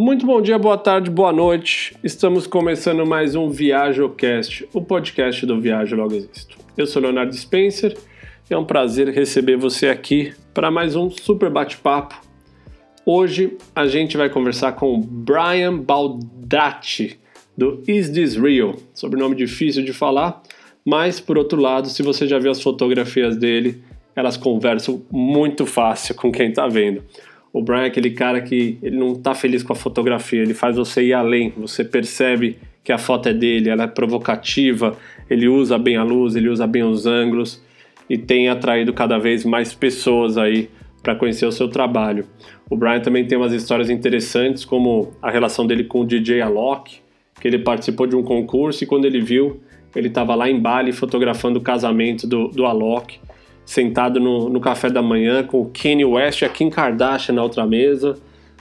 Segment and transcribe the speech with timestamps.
[0.00, 1.92] Muito bom dia, boa tarde, boa noite.
[2.04, 6.56] Estamos começando mais um ViajoCast, o podcast do Viajo Logo Existo.
[6.76, 7.98] Eu sou Leonardo Spencer
[8.48, 12.14] e é um prazer receber você aqui para mais um super bate-papo.
[13.04, 17.18] Hoje a gente vai conversar com o Brian Baldacci,
[17.56, 18.76] do Is This Real?
[18.94, 20.44] Sobrenome difícil de falar,
[20.84, 23.82] mas por outro lado, se você já viu as fotografias dele,
[24.14, 27.02] elas conversam muito fácil com quem está vendo.
[27.52, 30.76] O Brian é aquele cara que ele não está feliz com a fotografia, ele faz
[30.76, 34.96] você ir além, você percebe que a foto é dele, ela é provocativa,
[35.28, 37.62] ele usa bem a luz, ele usa bem os ângulos
[38.08, 40.68] e tem atraído cada vez mais pessoas aí
[41.02, 42.26] para conhecer o seu trabalho.
[42.68, 46.98] O Brian também tem umas histórias interessantes, como a relação dele com o DJ Alok,
[47.40, 49.60] que ele participou de um concurso e quando ele viu,
[49.96, 53.18] ele estava lá em Bali fotografando o casamento do, do Alok
[53.68, 57.42] sentado no, no café da manhã com o Kanye West e a Kim Kardashian na
[57.42, 58.16] outra mesa.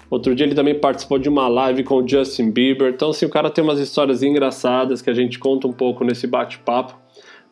[0.10, 2.90] Outro dia ele também participou de uma live com o Justin Bieber.
[2.90, 6.28] Então, assim, o cara tem umas histórias engraçadas que a gente conta um pouco nesse
[6.28, 6.94] bate-papo.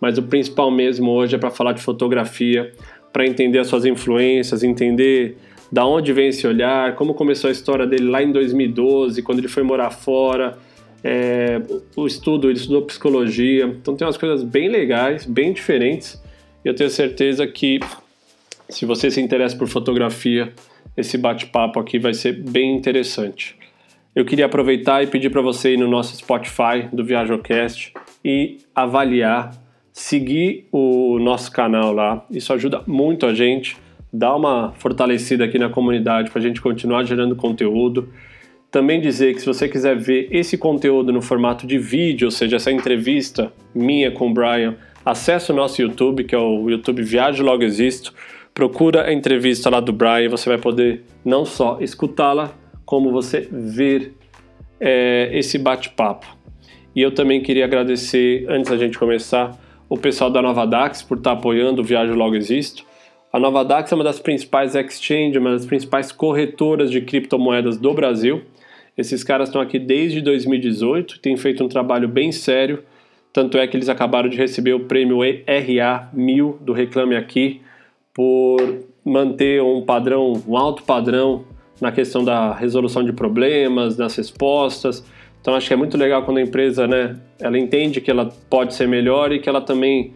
[0.01, 2.73] Mas o principal mesmo hoje é para falar de fotografia,
[3.13, 5.37] para entender as suas influências, entender
[5.71, 9.47] da onde vem esse olhar, como começou a história dele lá em 2012, quando ele
[9.47, 10.57] foi morar fora,
[11.01, 11.61] é,
[11.95, 13.63] o estudo, ele estudou psicologia.
[13.63, 16.24] Então tem umas coisas bem legais, bem diferentes
[16.65, 17.79] eu tenho certeza que
[18.67, 20.51] se você se interessa por fotografia,
[20.97, 23.55] esse bate-papo aqui vai ser bem interessante.
[24.15, 27.93] Eu queria aproveitar e pedir para você ir no nosso Spotify do ViajoCast
[28.23, 29.51] e avaliar,
[29.93, 32.25] seguir o nosso canal lá.
[32.31, 33.77] Isso ajuda muito a gente,
[34.11, 38.09] dá uma fortalecida aqui na comunidade para a gente continuar gerando conteúdo.
[38.71, 42.55] Também dizer que se você quiser ver esse conteúdo no formato de vídeo, ou seja,
[42.55, 47.45] essa entrevista minha com o Brian, acesse o nosso YouTube, que é o YouTube Viagem
[47.45, 48.13] Logo Existo,
[48.53, 52.51] procura a entrevista lá do Brian, você vai poder não só escutá-la,
[52.85, 54.13] como você ver
[54.79, 56.25] é, esse bate-papo.
[56.95, 59.57] E eu também queria agradecer, antes da gente começar,
[59.89, 62.85] o pessoal da Nova Dax por estar apoiando o Viagem Logo Existo.
[63.31, 67.93] A Nova Dax é uma das principais exchanges, uma das principais corretoras de criptomoedas do
[67.93, 68.43] Brasil.
[68.97, 72.83] Esses caras estão aqui desde 2018 e têm feito um trabalho bem sério
[73.35, 77.59] tanto é que eles acabaram de receber o prêmio RA 1000 do Reclame Aqui
[78.13, 81.43] por manter um padrão, um alto padrão
[81.81, 85.05] na questão da resolução de problemas, das respostas.
[85.41, 88.73] Então acho que é muito legal quando a empresa, né, ela entende que ela pode
[88.73, 90.13] ser melhor e que ela também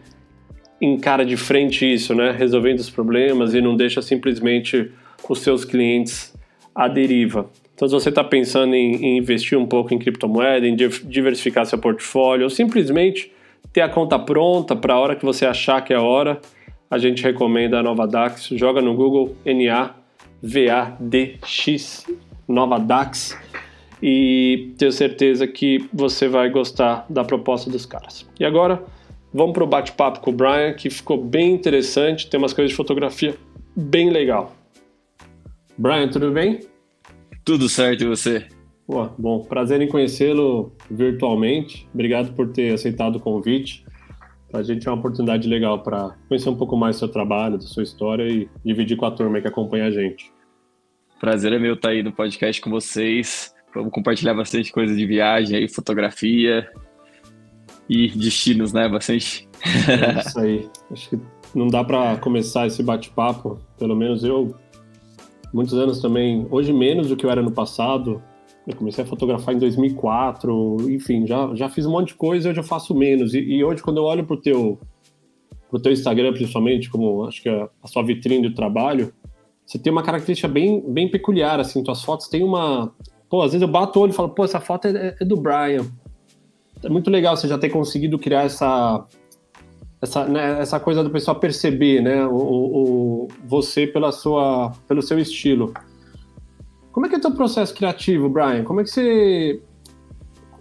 [0.81, 4.93] encara de frente isso, né, resolvendo os problemas e não deixa simplesmente
[5.27, 6.33] os seus clientes
[6.73, 7.49] à deriva.
[7.79, 11.79] Então, se você está pensando em, em, investir um pouco em criptomoeda, em diversificar seu
[11.79, 13.31] portfólio, ou simplesmente
[13.71, 16.41] ter a conta pronta para a hora que você achar que é a hora,
[16.91, 18.47] a gente recomenda a Nova Dax.
[18.51, 19.95] Joga no Google N-A-V-A-D-X,
[22.45, 23.39] Nova Dax,
[24.03, 28.29] e tenho certeza que você vai gostar da proposta dos caras.
[28.37, 28.83] E agora,
[29.33, 32.75] vamos para o bate-papo com o Brian, que ficou bem interessante, tem umas coisas de
[32.75, 33.37] fotografia
[33.73, 34.53] bem legal.
[35.77, 36.59] Brian, tudo bem?
[37.49, 38.45] Tudo certo, e você?
[38.85, 41.89] Pô, bom, prazer em conhecê-lo virtualmente.
[41.91, 43.83] Obrigado por ter aceitado o convite.
[44.51, 47.57] Para a gente é uma oportunidade legal para conhecer um pouco mais do seu trabalho,
[47.57, 50.31] da sua história e dividir com a turma que acompanha a gente.
[51.19, 53.51] Prazer é meu estar aí no podcast com vocês.
[53.73, 56.69] Vamos compartilhar bastante coisa de viagem aí, fotografia
[57.89, 58.87] e destinos, né?
[58.87, 59.49] Bastante.
[59.87, 60.69] É isso aí.
[60.91, 61.19] Acho que
[61.55, 64.55] não dá para começar esse bate-papo, pelo menos eu
[65.53, 68.21] muitos anos também, hoje menos do que eu era no passado.
[68.67, 72.59] Eu comecei a fotografar em 2004, enfim, já, já fiz um monte de coisa, hoje
[72.59, 73.33] eu faço menos.
[73.33, 74.79] E, e hoje, quando eu olho pro teu,
[75.69, 79.11] pro teu Instagram, principalmente, como acho que a, a sua vitrine do trabalho,
[79.65, 82.93] você tem uma característica bem, bem peculiar, assim, tuas fotos têm uma...
[83.29, 85.37] Pô, às vezes eu bato o olho e falo, pô, essa foto é, é do
[85.37, 85.85] Brian.
[86.83, 89.05] É muito legal você já ter conseguido criar essa,
[90.01, 95.19] essa, né, essa coisa do pessoal perceber, né, o, o, você pela sua, pelo seu
[95.19, 95.73] estilo.
[96.91, 98.63] Como é que é o teu processo criativo, Brian?
[98.63, 99.61] Como é que você,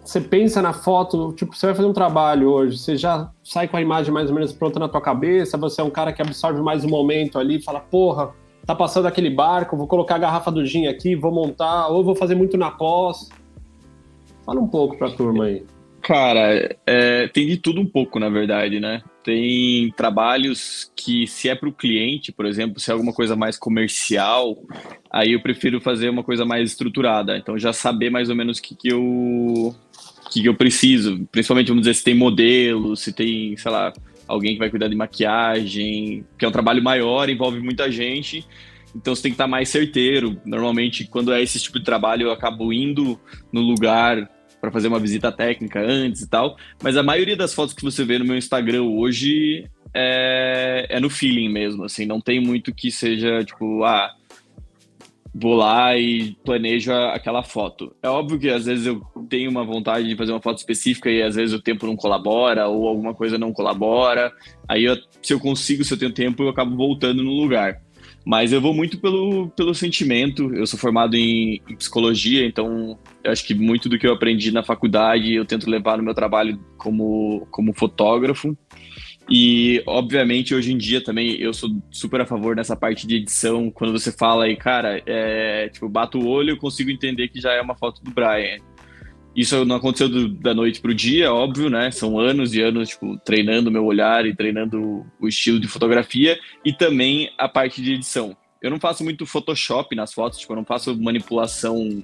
[0.04, 1.32] você pensa na foto?
[1.32, 4.34] Tipo, você vai fazer um trabalho hoje, você já sai com a imagem mais ou
[4.34, 7.62] menos pronta na tua cabeça, você é um cara que absorve mais o momento ali,
[7.62, 8.30] fala, porra,
[8.66, 12.14] tá passando aquele barco, vou colocar a garrafa do gin aqui, vou montar, ou vou
[12.14, 13.28] fazer muito na pós.
[14.44, 15.64] Fala um pouco pra turma aí.
[16.02, 19.02] Cara, é, tem de tudo um pouco, na verdade, né?
[19.22, 23.58] Tem trabalhos que, se é para o cliente, por exemplo, se é alguma coisa mais
[23.58, 24.56] comercial,
[25.10, 27.36] aí eu prefiro fazer uma coisa mais estruturada.
[27.36, 29.74] Então, já saber mais ou menos o que, que eu
[30.30, 31.26] que, que eu preciso.
[31.32, 33.92] Principalmente, vamos dizer, se tem modelo, se tem, sei lá,
[34.26, 38.46] alguém que vai cuidar de maquiagem, que é um trabalho maior, envolve muita gente.
[38.94, 40.40] Então você tem que estar mais certeiro.
[40.44, 43.18] Normalmente, quando é esse tipo de trabalho, eu acabo indo
[43.52, 44.28] no lugar
[44.60, 46.56] para fazer uma visita técnica antes e tal.
[46.82, 51.08] Mas a maioria das fotos que você vê no meu Instagram hoje é, é no
[51.08, 54.14] feeling mesmo, assim, não tem muito que seja tipo, ah,
[55.34, 57.94] vou lá e planejo aquela foto.
[58.02, 61.22] É óbvio que às vezes eu tenho uma vontade de fazer uma foto específica e
[61.22, 64.32] às vezes o tempo não colabora ou alguma coisa não colabora.
[64.68, 67.80] Aí eu, se eu consigo, se eu tenho tempo, eu acabo voltando no lugar.
[68.24, 70.54] Mas eu vou muito pelo, pelo sentimento.
[70.54, 74.50] Eu sou formado em, em psicologia, então eu acho que muito do que eu aprendi
[74.50, 78.56] na faculdade eu tento levar no meu trabalho como, como fotógrafo.
[79.30, 83.70] E, obviamente, hoje em dia também eu sou super a favor nessa parte de edição.
[83.70, 87.52] Quando você fala aí, cara, é, tipo, bato o olho, eu consigo entender que já
[87.52, 88.58] é uma foto do Brian.
[89.36, 91.90] Isso não aconteceu do, da noite pro dia, óbvio, né?
[91.90, 96.72] São anos e anos, tipo, treinando meu olhar e treinando o estilo de fotografia e
[96.72, 98.34] também a parte de edição.
[98.60, 102.02] Eu não faço muito Photoshop nas fotos, tipo, eu não faço manipulação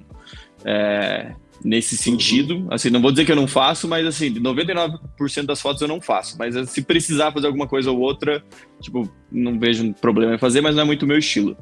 [0.65, 1.33] é,
[1.63, 2.67] nesse sentido.
[2.69, 6.01] Assim, não vou dizer que eu não faço, mas assim, 99% das fotos eu não
[6.01, 6.37] faço.
[6.37, 8.43] Mas se precisar fazer alguma coisa ou outra,
[8.81, 11.57] tipo, não vejo problema em fazer, mas não é muito meu estilo.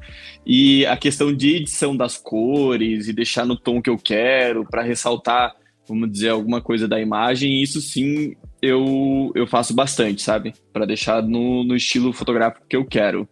[0.46, 4.82] E a questão de edição das cores e deixar no tom que eu quero para
[4.82, 5.54] ressaltar,
[5.88, 10.54] vamos dizer, alguma coisa da imagem, isso sim eu, eu faço bastante, sabe?
[10.72, 13.28] Para deixar no, no estilo fotográfico que eu quero.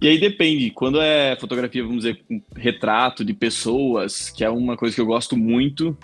[0.00, 4.76] E aí depende, quando é fotografia, vamos dizer, com retrato de pessoas, que é uma
[4.76, 5.96] coisa que eu gosto muito,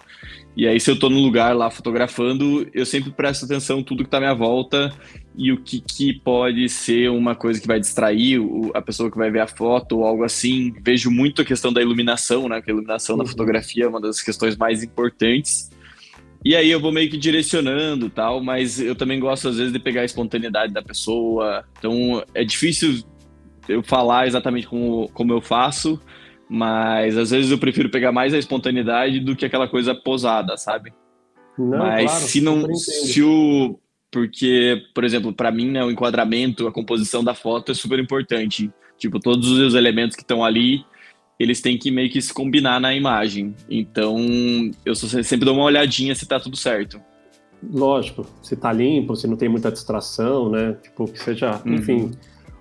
[0.56, 4.10] e aí se eu tô no lugar lá fotografando, eu sempre presto atenção tudo que
[4.10, 4.92] tá à minha volta
[5.36, 8.40] e o que, que pode ser uma coisa que vai distrair
[8.74, 10.74] a pessoa que vai ver a foto ou algo assim.
[10.82, 12.60] Vejo muito a questão da iluminação, né?
[12.60, 13.22] Que a iluminação uhum.
[13.22, 15.70] na fotografia é uma das questões mais importantes.
[16.44, 19.78] E aí eu vou meio que direcionando tal, mas eu também gosto às vezes de
[19.78, 21.64] pegar a espontaneidade da pessoa.
[21.78, 23.04] Então é difícil
[23.68, 26.00] eu falar exatamente como, como eu faço,
[26.48, 30.92] mas às vezes eu prefiro pegar mais a espontaneidade do que aquela coisa posada, sabe?
[31.58, 32.74] Não, mas claro, se não.
[32.74, 33.78] Se o.
[34.10, 38.70] Porque, por exemplo, para mim, né, o enquadramento, a composição da foto é super importante.
[38.96, 40.82] Tipo, todos os elementos que estão ali,
[41.38, 43.54] eles têm que meio que se combinar na imagem.
[43.68, 44.18] Então,
[44.84, 46.98] eu sempre dou uma olhadinha se tá tudo certo.
[47.62, 50.76] Lógico, se tá limpo, se não tem muita distração, né?
[50.82, 51.74] Tipo, que seja, uhum.
[51.74, 52.10] enfim.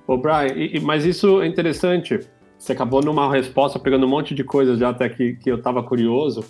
[0.07, 2.19] Ô, Brian, e, mas isso é interessante.
[2.57, 5.83] Você acabou numa resposta pegando um monte de coisas já até que, que eu estava
[5.83, 6.44] curioso.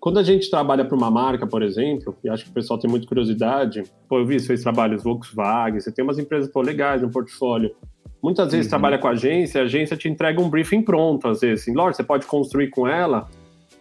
[0.00, 2.90] Quando a gente trabalha para uma marca, por exemplo, e acho que o pessoal tem
[2.90, 7.02] muita curiosidade, pô, eu vi, você fez trabalhos Volkswagen, você tem umas empresas pô, legais
[7.02, 7.76] no portfólio.
[8.22, 8.70] Muitas vezes uhum.
[8.70, 11.62] trabalha com a agência, a agência te entrega um briefing pronto, às vezes.
[11.62, 13.28] Assim, lógico, você pode construir com ela,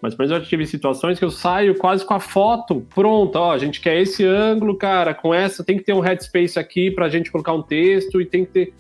[0.02, 3.40] mas por exemplo, eu tive situações que eu saio quase com a foto pronta.
[3.40, 6.92] Ó, a gente quer esse ângulo, cara, com essa, tem que ter um headspace aqui
[6.92, 8.74] para a gente colocar um texto e tem que ter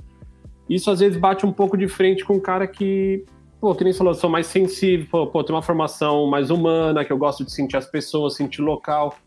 [0.69, 3.25] isso às vezes bate um pouco de frente com um cara que,
[3.59, 7.11] pô, que nem falou, sou mais sensível, pô, pô, tem uma formação mais humana, que
[7.11, 9.17] eu gosto de sentir as pessoas, sentir local.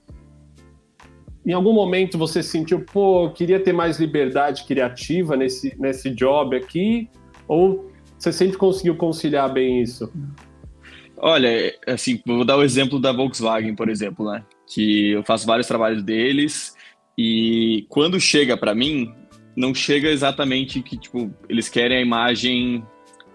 [1.44, 7.10] Em algum momento você sentiu, pô, queria ter mais liberdade criativa nesse, nesse job aqui?
[7.48, 10.12] Ou você sempre conseguiu conciliar bem isso?
[11.16, 14.44] Olha, assim, vou dar o exemplo da Volkswagen, por exemplo, né?
[14.66, 16.76] Que eu faço vários trabalhos deles
[17.18, 19.12] e quando chega para mim,
[19.56, 22.84] não chega exatamente que, tipo, eles querem a imagem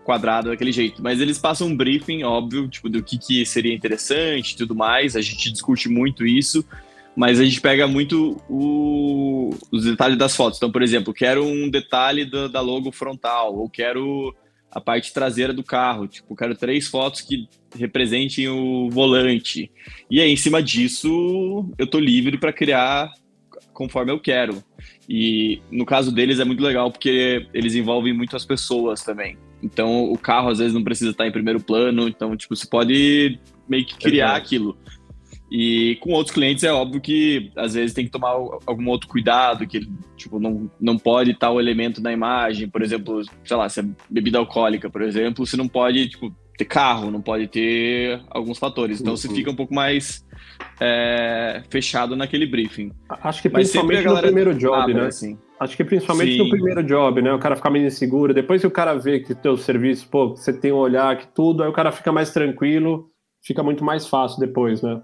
[0.03, 4.51] quadrada daquele jeito, mas eles passam um briefing, óbvio, tipo, do que, que seria interessante
[4.51, 6.65] e tudo mais, a gente discute muito isso,
[7.15, 10.59] mas a gente pega muito o, os detalhes das fotos.
[10.59, 14.33] Então, por exemplo, quero um detalhe da, da logo frontal, ou quero
[14.71, 19.71] a parte traseira do carro, tipo, quero três fotos que representem o volante.
[20.09, 23.11] E aí, em cima disso, eu tô livre para criar
[23.73, 24.63] conforme eu quero.
[25.07, 29.37] E no caso deles é muito legal porque eles envolvem muitas pessoas também.
[29.63, 33.39] Então o carro às vezes não precisa estar em primeiro plano, então tipo você pode
[33.67, 34.77] meio que criar aquilo.
[35.49, 38.31] E com outros clientes é óbvio que às vezes tem que tomar
[38.65, 39.79] algum outro cuidado, que
[40.17, 44.37] tipo não, não pode tal elemento na imagem, por exemplo, sei lá, se é bebida
[44.37, 48.99] alcoólica, por exemplo, você não pode tipo ter carro, não pode ter alguns fatores.
[48.99, 49.17] Então uhum.
[49.17, 50.25] você fica um pouco mais
[50.79, 52.91] é, fechado naquele briefing.
[53.09, 55.05] Acho que principalmente no primeiro job, né?
[55.05, 55.37] Assim.
[55.59, 56.39] Acho que principalmente Sim.
[56.39, 57.33] no primeiro job, né?
[57.33, 58.33] O cara fica meio inseguro.
[58.33, 61.63] Depois que o cara vê que teu serviço, pô, você tem um olhar, que tudo,
[61.63, 63.09] aí o cara fica mais tranquilo,
[63.43, 65.01] fica muito mais fácil depois, né?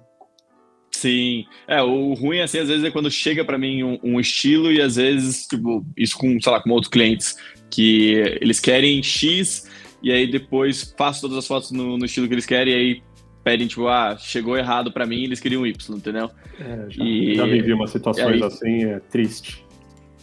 [0.92, 1.46] Sim.
[1.68, 4.80] É, o ruim, assim, às vezes é quando chega para mim um, um, estilo e
[4.80, 7.36] às vezes, tipo, isso com, sei lá, com outros clientes,
[7.70, 9.68] que eles querem X
[10.04, 13.02] e aí depois faço todas as fotos no, no estilo que eles querem e aí
[13.44, 16.30] pedem, tipo, ah, chegou errado para mim, eles queriam Y, entendeu?
[16.60, 19.66] É, já, e, já vivi umas situações aí, assim, é triste.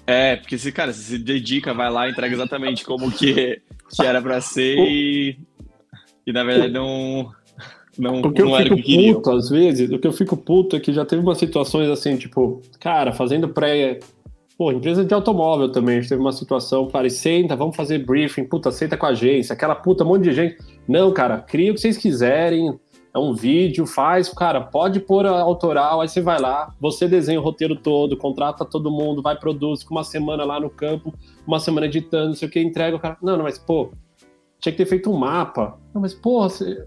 [0.07, 3.61] É, porque se, cara, se se dedica, vai lá e entrega exatamente como que,
[3.95, 5.39] que era para ser e,
[6.27, 7.31] e na verdade não
[7.99, 10.75] não, o que não eu fico que puto, às vezes, o que eu fico puto
[10.75, 14.01] é que já teve umas situações assim, tipo, cara, fazendo pré.
[14.61, 18.45] Pô, empresa de automóvel também, a gente teve uma situação, e senta, vamos fazer briefing,
[18.45, 20.59] puta, senta com a agência, aquela puta, um monte de gente.
[20.87, 22.79] Não, cara, cria o que vocês quiserem,
[23.15, 27.41] é um vídeo, faz, cara, pode pôr a autoral, aí você vai lá, você desenha
[27.41, 31.11] o roteiro todo, contrata todo mundo, vai, produz, fica uma semana lá no campo,
[31.47, 33.17] uma semana editando, não sei o que, entrega o cara.
[33.23, 33.95] Não, não, mas, pô,
[34.59, 35.79] tinha que ter feito um mapa.
[35.95, 36.87] Não, mas, pô, você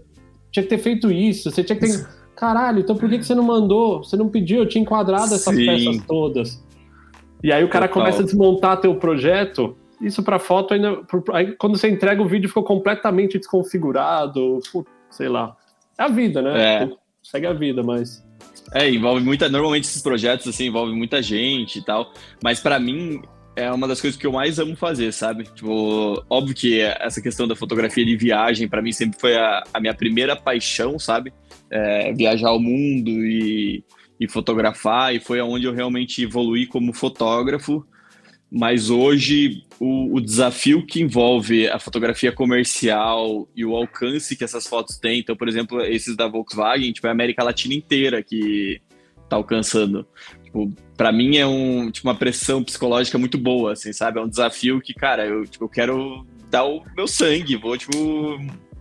[0.52, 2.08] tinha que ter feito isso, você tinha que ter.
[2.36, 4.04] Caralho, então por que, que você não mandou?
[4.04, 5.66] Você não pediu, eu tinha enquadrado essas Sim.
[5.66, 6.63] peças todas.
[7.44, 8.02] E aí o cara Total.
[8.02, 9.76] começa a desmontar teu projeto.
[10.00, 11.02] Isso para foto ainda.
[11.34, 14.60] Aí quando você entrega o vídeo ficou completamente desconfigurado.
[15.10, 15.54] Sei lá.
[15.98, 16.84] É a vida, né?
[16.84, 16.90] É.
[17.22, 18.24] Segue a vida, mas.
[18.72, 19.46] É, envolve muita.
[19.50, 22.14] Normalmente esses projetos assim envolvem muita gente e tal.
[22.42, 23.20] Mas para mim,
[23.54, 25.44] é uma das coisas que eu mais amo fazer, sabe?
[25.44, 29.80] Tipo, óbvio que essa questão da fotografia de viagem, para mim, sempre foi a, a,
[29.80, 31.30] minha primeira paixão, sabe?
[31.70, 33.84] É, viajar ao mundo e,
[34.24, 37.86] e fotografar, e foi aonde eu realmente evoluí como fotógrafo.
[38.50, 44.66] Mas hoje, o, o desafio que envolve a fotografia comercial e o alcance que essas
[44.66, 48.80] fotos têm, então, por exemplo, esses da Volkswagen, tipo, é a América Latina inteira que
[49.28, 50.06] tá alcançando.
[50.44, 54.20] Tipo, para mim é um, tipo, uma pressão psicológica muito boa, assim, sabe?
[54.20, 57.98] É um desafio que, cara, eu, tipo, eu quero dar o meu sangue, vou, tipo,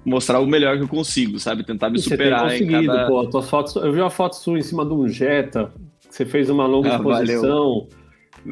[0.05, 1.63] mostrar o melhor que eu consigo, sabe?
[1.63, 3.07] Tentar me e superar você tem conseguido, em cada...
[3.07, 5.71] pô, tuas fotos, eu vi uma foto sua em cima de um Jetta,
[6.09, 7.87] você fez uma longa ah, exposição,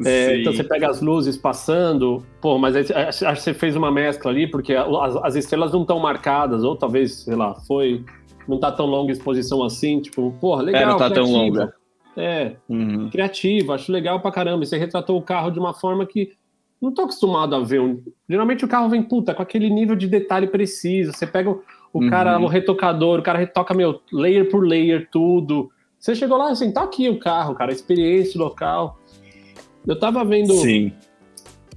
[0.04, 3.90] é, então você pega as luzes passando, pô, mas aí, acho que você fez uma
[3.90, 8.04] mescla ali, porque as, as estrelas não estão marcadas, ou talvez, sei lá, foi,
[8.48, 11.26] não tá tão longa a exposição assim, tipo, porra, legal, É, não tá criativo.
[11.26, 11.74] tão longa.
[12.16, 13.08] É, uhum.
[13.10, 14.64] criativo, acho legal pra caramba.
[14.64, 16.32] E você retratou o carro de uma forma que
[16.82, 17.80] não tô acostumado a ver.
[18.28, 21.12] Geralmente o carro vem, puta, com aquele nível de detalhe preciso.
[21.12, 21.62] Você pega o,
[21.92, 22.10] o uhum.
[22.10, 25.70] cara, o retocador, o cara retoca, meu, layer por layer, tudo.
[25.96, 28.98] Você chegou lá assim, tá aqui o carro, cara, experiência local.
[29.86, 30.52] Eu tava vendo.
[30.54, 30.92] Sim.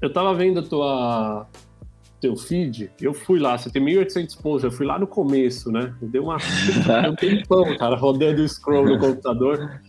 [0.02, 1.48] Eu tava vendo a tua,
[2.20, 5.94] teu feed, eu fui lá, você tem 1.800 posts, eu fui lá no começo, né?
[6.02, 6.38] Eu dei uma.
[7.02, 9.82] Deu um tempão, cara, rodando o scroll no computador.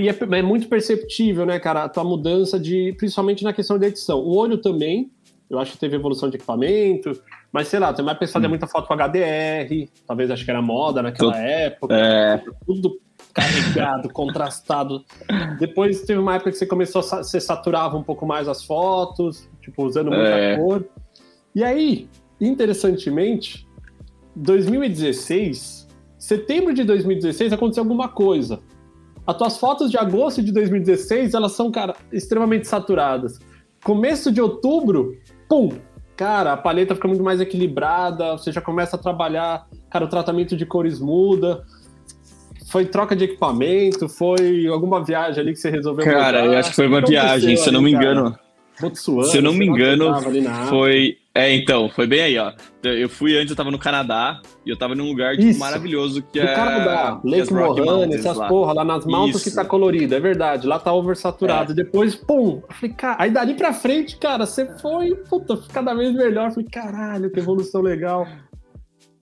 [0.00, 3.86] E é, é, muito perceptível, né, cara, a tua mudança de, principalmente na questão da
[3.86, 4.18] edição.
[4.18, 5.10] O olho também,
[5.48, 7.12] eu acho que teve evolução de equipamento,
[7.52, 8.48] mas sei lá, tem mais pensado hum.
[8.48, 12.42] muita foto com HDR, talvez acho que era moda naquela época, é...
[12.64, 12.98] tudo
[13.34, 15.04] carregado, contrastado.
[15.58, 19.48] Depois teve uma época que você começou a você saturava um pouco mais as fotos,
[19.60, 20.56] tipo, usando muita é...
[20.56, 20.84] cor.
[21.54, 22.08] E aí,
[22.40, 23.66] interessantemente,
[24.36, 25.88] 2016,
[26.18, 28.60] setembro de 2016 aconteceu alguma coisa.
[29.26, 33.38] As tuas fotos de agosto de 2016, elas são, cara, extremamente saturadas.
[33.84, 35.16] Começo de outubro,
[35.48, 35.70] pum!
[36.16, 40.54] Cara, a paleta fica muito mais equilibrada, você já começa a trabalhar, cara, o tratamento
[40.54, 41.64] de cores muda.
[42.70, 46.52] Foi troca de equipamento, foi alguma viagem ali que você resolveu Cara, mudar?
[46.52, 48.38] eu acho que foi uma viagem, se eu não me engano.
[48.80, 50.14] Botsuana, se eu não me engano,
[50.68, 52.52] foi é, então, foi bem aí, ó.
[52.82, 56.40] Eu fui antes, eu tava no Canadá, e eu tava num lugar tipo, maravilhoso que
[56.40, 56.42] é.
[56.42, 58.48] No Canadá, Lake Mohane, essas lá.
[58.48, 60.66] porra, lá nas mountains que tá colorido, é verdade.
[60.66, 61.70] Lá tá oversaturado.
[61.70, 61.74] É.
[61.74, 62.62] Depois, pum!
[62.68, 66.48] Eu falei, cara, aí dali pra frente, cara, você foi, puta, cada vez melhor.
[66.48, 68.26] Eu falei, caralho, que evolução legal.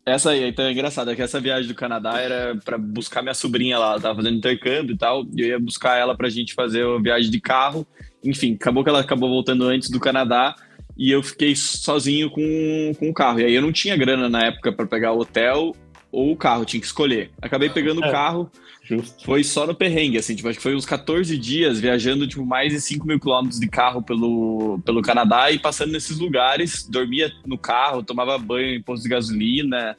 [0.06, 3.34] Essa aí, então é engraçado, é que essa viagem do Canadá era para buscar minha
[3.34, 6.54] sobrinha lá, ela tava fazendo intercâmbio e tal, e eu ia buscar ela pra gente
[6.54, 7.86] fazer a viagem de carro.
[8.24, 10.54] Enfim, acabou que ela acabou voltando antes do Canadá
[10.99, 13.40] e eu fiquei sozinho com, com o carro.
[13.40, 15.75] E aí eu não tinha grana na época para pegar o hotel
[16.11, 17.31] ou o carro, tinha que escolher.
[17.40, 18.50] Acabei pegando é, o carro,
[18.83, 19.25] justo.
[19.25, 22.73] foi só no perrengue, assim, tipo, acho que foi uns 14 dias viajando, tipo, mais
[22.73, 27.59] de 5 mil quilômetros de carro pelo, pelo Canadá e passando nesses lugares, dormia no
[27.59, 29.97] carro, tomava banho em posto de gasolina.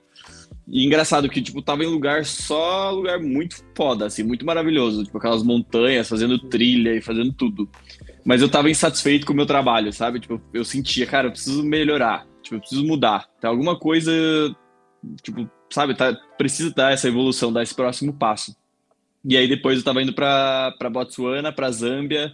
[0.71, 5.03] E engraçado que, tipo, tava em lugar só lugar muito foda, assim, muito maravilhoso.
[5.03, 7.67] Tipo, aquelas montanhas, fazendo trilha e fazendo tudo.
[8.29, 10.19] Mas eu tava insatisfeito com o meu trabalho, sabe?
[10.19, 12.27] Tipo, eu sentia, cara, eu preciso melhorar.
[12.43, 13.27] Tipo, eu preciso mudar.
[13.41, 14.11] Tem alguma coisa,
[15.23, 15.95] tipo, sabe?
[15.95, 18.55] Tá, precisa dar essa evolução, dar esse próximo passo.
[19.25, 22.31] E aí depois eu tava indo pra, pra Botsuana, pra Zâmbia.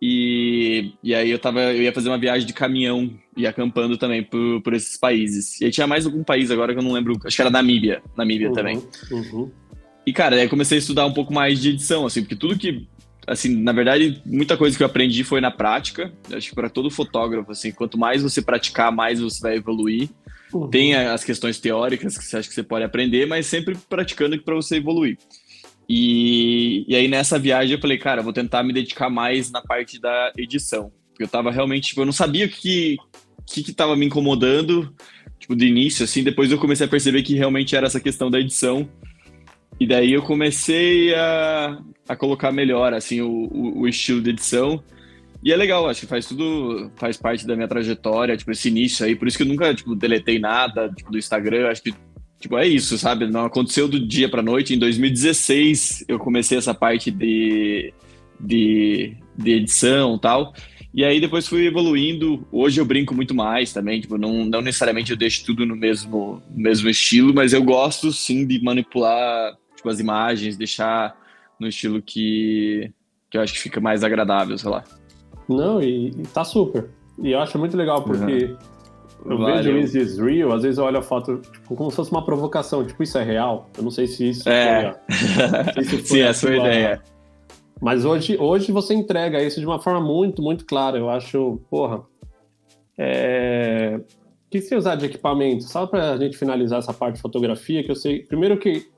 [0.00, 4.22] E, e aí eu tava, eu ia fazer uma viagem de caminhão e acampando também
[4.22, 5.60] por, por esses países.
[5.60, 8.00] E aí tinha mais algum país agora que eu não lembro, acho que era Namíbia,
[8.16, 8.84] Namíbia uhum, também.
[9.10, 9.50] Uhum.
[10.06, 12.56] E cara, aí eu comecei a estudar um pouco mais de edição, assim, porque tudo
[12.56, 12.86] que
[13.28, 16.12] assim, na verdade, muita coisa que eu aprendi foi na prática.
[16.32, 20.08] Acho que para todo fotógrafo, assim, quanto mais você praticar, mais você vai evoluir.
[20.52, 20.68] Uhum.
[20.68, 24.54] Tem as questões teóricas que você acha que você pode aprender, mas sempre praticando para
[24.54, 25.18] você evoluir.
[25.88, 30.00] E, e aí nessa viagem eu falei, cara, vou tentar me dedicar mais na parte
[30.00, 30.92] da edição.
[31.10, 32.96] Porque eu tava realmente, tipo, eu não sabia que,
[33.46, 34.94] que que tava me incomodando,
[35.38, 38.38] tipo, de início, assim, depois eu comecei a perceber que realmente era essa questão da
[38.38, 38.88] edição,
[39.80, 44.82] e daí eu comecei a, a colocar melhor, assim, o, o, o estilo de edição,
[45.42, 49.06] e é legal, acho que faz tudo, faz parte da minha trajetória, tipo, esse início
[49.06, 51.94] aí, por isso que eu nunca, tipo, deletei nada, tipo, do Instagram, acho que,
[52.40, 53.26] tipo, é isso, sabe?
[53.28, 57.92] Não aconteceu do dia pra noite, em 2016 eu comecei essa parte de,
[58.40, 60.52] de, de edição e tal,
[60.92, 65.12] e aí depois fui evoluindo, hoje eu brinco muito mais também, tipo, não, não necessariamente
[65.12, 70.00] eu deixo tudo no mesmo, mesmo estilo, mas eu gosto, sim, de manipular, tipo, as
[70.00, 71.16] imagens, deixar
[71.58, 72.92] no estilo que,
[73.30, 74.84] que eu acho que fica mais agradável, sei lá.
[75.48, 76.90] Não, e, e tá super.
[77.22, 78.44] E eu acho muito legal porque
[79.24, 79.32] uhum.
[79.32, 79.56] eu Valeu.
[79.56, 82.24] vejo Is This Real, às vezes eu olho a foto tipo, como se fosse uma
[82.24, 83.68] provocação, tipo, isso é real?
[83.76, 84.94] Eu não sei se isso é.
[85.72, 87.02] foi, se Sim, a sua ideia.
[87.80, 90.98] Mas hoje, hoje você entrega isso de uma forma muito, muito clara.
[90.98, 92.02] Eu acho, porra.
[92.96, 94.00] É...
[94.00, 95.62] O que você usar de equipamento?
[95.64, 98.24] Só para a gente finalizar essa parte de fotografia, que eu sei.
[98.24, 98.88] Primeiro que,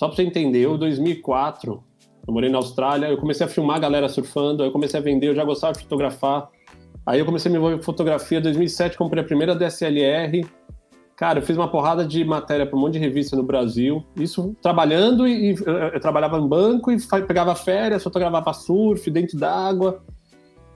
[0.00, 1.84] só para você entender, eu, 2004,
[2.26, 5.02] eu morei na Austrália, eu comecei a filmar a galera surfando, aí eu comecei a
[5.02, 6.48] vender, eu já gostava de fotografar.
[7.04, 10.42] Aí eu comecei a me envolver com fotografia, em 2007 comprei a primeira DSLR.
[11.14, 14.02] Cara, eu fiz uma porrada de matéria para um monte de revista no Brasil.
[14.16, 16.96] Isso trabalhando e, e eu, eu, trabalhava em banco e
[17.28, 20.02] pegava férias, fotografava surf dentro d'água.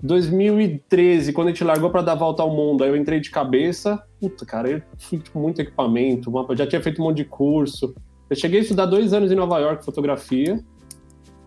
[0.02, 4.04] 2013, quando a gente largou para dar volta ao mundo, aí eu entrei de cabeça.
[4.21, 7.95] Puta, cara, eu fui com muito equipamento, já tinha feito um monte de curso.
[8.28, 10.62] Eu cheguei a estudar dois anos em Nova York fotografia.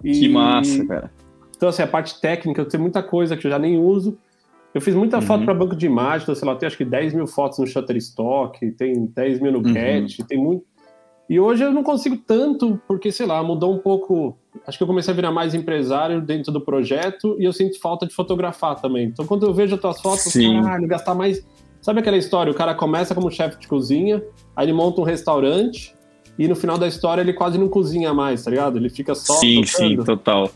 [0.04, 0.12] E...
[0.20, 1.12] Que massa, cara.
[1.56, 4.18] Então, assim, a parte técnica, eu tenho muita coisa que eu já nem uso.
[4.74, 5.24] Eu fiz muita uhum.
[5.24, 7.66] foto para banco de imagens, então, sei lá, tem acho que 10 mil fotos no
[7.66, 9.74] Shutterstock, tem 10 mil no uhum.
[9.74, 10.64] Cat, tem muito.
[11.30, 14.38] E hoje eu não consigo tanto, porque, sei lá, mudou um pouco.
[14.66, 18.06] Acho que eu comecei a virar mais empresário dentro do projeto e eu sinto falta
[18.06, 19.08] de fotografar também.
[19.08, 20.62] Então, quando eu vejo as tuas fotos, Sim.
[20.62, 21.46] caralho, gastar mais.
[21.82, 22.52] Sabe aquela história?
[22.52, 24.24] O cara começa como chefe de cozinha,
[24.56, 25.94] aí ele monta um restaurante,
[26.38, 28.78] e no final da história ele quase não cozinha mais, tá ligado?
[28.78, 29.34] Ele fica só.
[29.36, 29.90] Sim, tocando.
[29.90, 30.52] sim, total.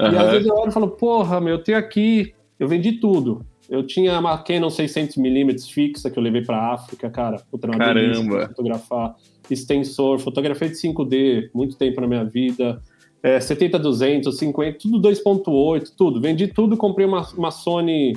[0.00, 0.12] Uhum.
[0.12, 3.44] E às vezes eu olho e falo, porra, meu, eu tenho aqui, eu vendi tudo.
[3.68, 7.40] Eu tinha uma Canon 600mm fixa que eu levei pra África, cara.
[7.50, 8.48] Puta, uma Caramba!
[8.48, 9.14] Fotografar.
[9.48, 12.82] Extensor, fotografei de 5D, muito tempo na minha vida.
[13.22, 16.20] É, 70-200, 50, tudo 2.8, tudo.
[16.20, 18.16] Vendi tudo, comprei uma, uma Sony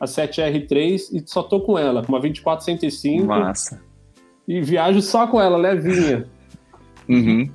[0.00, 3.26] A7R3 e só tô com ela, com uma 2465.
[3.26, 3.82] Massa.
[4.46, 6.28] E viajo só com ela, levinha.
[7.08, 7.50] Uhum.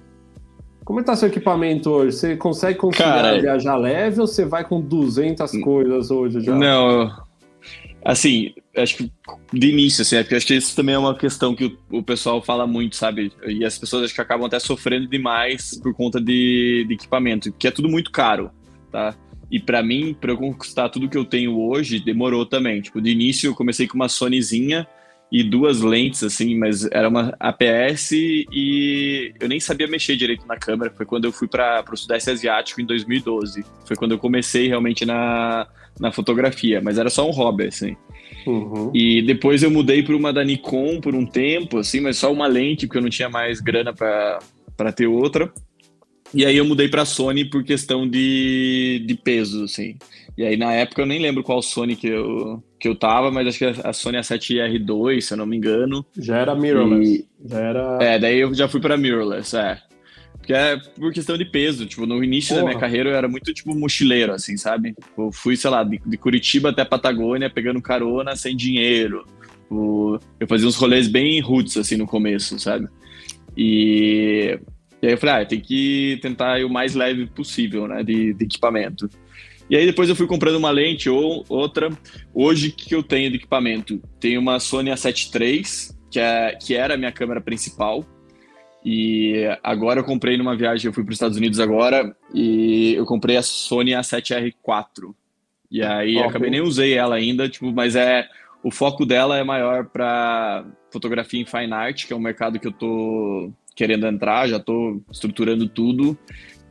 [0.83, 2.15] Como é que tá seu equipamento hoje?
[2.15, 6.55] Você consegue conciliar Cara, viajar leve ou você vai com 200 coisas hoje já?
[6.55, 7.11] Não,
[8.05, 9.11] assim, acho que
[9.51, 12.01] de início, assim, é porque acho que isso também é uma questão que o, o,
[12.01, 13.33] pessoal fala muito, sabe?
[13.45, 17.67] E as pessoas acho que acabam até sofrendo demais por conta de, de equipamento, que
[17.67, 18.49] é tudo muito caro,
[18.89, 19.13] tá?
[19.51, 22.81] E para mim, para eu conquistar tudo que eu tenho hoje, demorou também.
[22.81, 24.87] Tipo, de início eu comecei com uma Sonyzinha,
[25.31, 30.55] e duas lentes, assim, mas era uma APS e eu nem sabia mexer direito na
[30.55, 30.91] câmera.
[30.95, 33.65] Foi quando eu fui para o Sudeste Asiático em 2012.
[33.85, 35.67] Foi quando eu comecei realmente na,
[35.99, 37.97] na fotografia, mas era só um hobby, assim.
[38.45, 38.91] Uhum.
[38.93, 42.47] E depois eu mudei para uma da Nikon por um tempo, assim, mas só uma
[42.47, 45.51] lente, porque eu não tinha mais grana para ter outra.
[46.33, 49.95] E aí eu mudei para Sony por questão de, de peso, assim.
[50.37, 53.47] E aí na época eu nem lembro qual Sony que eu, que eu tava, mas
[53.47, 56.05] acho que a Sony A7R2, se eu não me engano.
[56.17, 57.27] Já era mirrorless.
[57.43, 57.49] E...
[57.49, 57.97] Já era...
[58.01, 59.79] É, daí eu já fui para mirrorless, é.
[60.37, 62.61] Porque é por questão de peso, tipo, no início Porra.
[62.61, 64.95] da minha carreira eu era muito, tipo, mochileiro, assim, sabe?
[65.17, 69.25] Eu fui, sei lá, de, de Curitiba até Patagônia pegando carona sem dinheiro.
[69.69, 72.87] Eu fazia uns rolês bem roots, assim, no começo, sabe?
[73.57, 74.57] E
[75.01, 78.33] e aí eu falei, ah, tem que tentar ir o mais leve possível, né, de,
[78.33, 79.09] de, equipamento.
[79.69, 81.89] E aí depois eu fui comprando uma lente ou outra.
[82.33, 84.01] Hoje, o que eu tenho de equipamento?
[84.19, 85.63] Tenho uma Sony A7 III,
[86.09, 88.05] que, é, que era a minha câmera principal.
[88.83, 93.05] E agora eu comprei numa viagem, eu fui para os Estados Unidos agora, e eu
[93.05, 95.13] comprei a Sony A7R4.
[95.69, 98.25] E aí acabei nem usei ela ainda, tipo, mas é
[98.63, 102.67] o foco dela é maior para fotografia em fine art, que é um mercado que
[102.67, 106.17] eu tô querendo entrar, já estou estruturando tudo,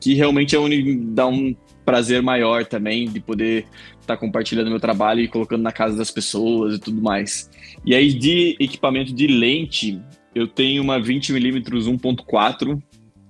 [0.01, 3.64] que realmente é um, dá um prazer maior também de poder
[4.01, 7.49] estar tá compartilhando meu trabalho e colocando na casa das pessoas e tudo mais.
[7.85, 10.03] E aí de equipamento de lente,
[10.35, 12.83] eu tenho uma 20mm 1.4,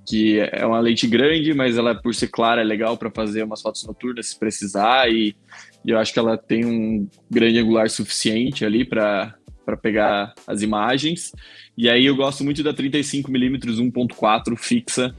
[0.08, 3.60] que é uma lente grande, mas ela por ser clara é legal para fazer umas
[3.60, 5.36] fotos noturnas se precisar e,
[5.84, 9.34] e eu acho que ela tem um grande angular suficiente ali para
[9.66, 11.32] para pegar as imagens.
[11.76, 13.58] E aí eu gosto muito da 35mm
[13.92, 15.14] 1.4 fixa.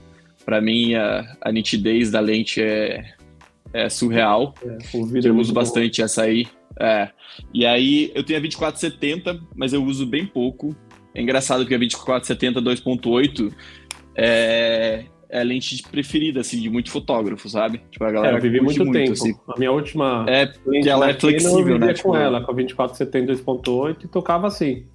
[0.45, 3.13] Para mim a, a, nitidez da lente é,
[3.73, 4.55] é surreal.
[4.63, 4.77] É,
[5.27, 6.05] eu uso bastante bom.
[6.05, 6.47] essa aí.
[6.79, 7.09] É.
[7.53, 10.73] E aí eu tenho a 2470, mas eu uso bem pouco.
[11.13, 13.53] É engraçado que a 2470 2.8
[14.15, 17.81] é, é a lente preferida, assim, de muito fotógrafo, sabe?
[17.91, 19.11] Tipo, a galera é, eu vivi muito, muito tempo.
[19.13, 19.33] Assim.
[19.47, 20.47] A minha última é
[20.81, 21.93] que ela é flexível, eu né?
[21.93, 22.09] Tipo...
[22.09, 24.85] com ela, com a 2470 2.8 e tocava assim.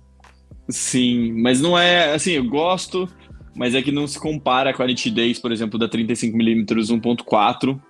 [0.68, 3.08] Sim, mas não é, assim, eu gosto,
[3.54, 7.80] mas é que não se compara com a nitidez, por exemplo, da 35mm 1.4.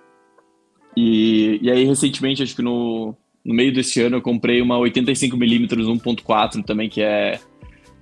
[0.95, 5.67] E, e aí, recentemente, acho que no, no meio desse ano, eu comprei uma 85mm
[6.01, 7.39] 1.4 também, que é,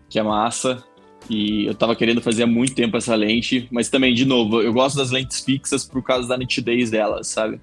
[0.10, 0.84] que é massa.
[1.30, 4.74] E eu tava querendo fazer há muito tempo essa lente, mas também, de novo, eu
[4.74, 7.60] gosto das lentes fixas por causa da nitidez delas, sabe?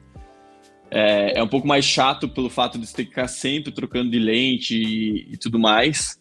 [0.91, 4.11] É, é um pouco mais chato pelo fato de você ter que ficar sempre trocando
[4.11, 6.19] de lente e, e tudo mais.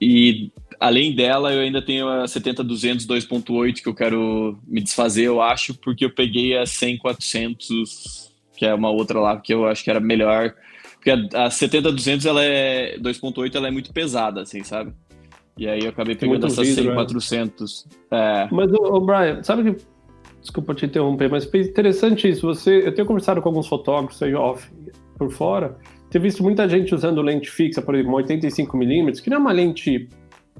[0.00, 5.40] E além dela, eu ainda tenho a 70-200 2.8 que eu quero me desfazer, eu
[5.40, 9.90] acho, porque eu peguei a 100-400, que é uma outra lá que eu acho que
[9.90, 10.54] era melhor.
[10.94, 14.92] Porque a, a 70-200 ela é 2.8, ela é muito pesada, assim, sabe?
[15.58, 17.86] E aí eu acabei pegando essa 100 400.
[18.10, 18.48] É.
[18.50, 19.84] Mas, o Brian, sabe que.
[20.40, 22.46] Desculpa te interromper, mas interessante isso.
[22.46, 24.70] Você, eu tenho conversado com alguns fotógrafos aí off
[25.18, 25.76] por fora.
[26.10, 30.08] Tenho visto muita gente usando lente fixa, por exemplo, 85mm, que não é uma lente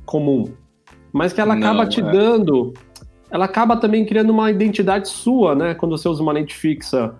[0.05, 0.53] comum,
[1.13, 2.03] mas que ela acaba não, te é.
[2.03, 2.75] dando.
[3.31, 5.75] Ela acaba também criando uma identidade sua, né?
[5.75, 7.15] Quando você usa uma lente fixa.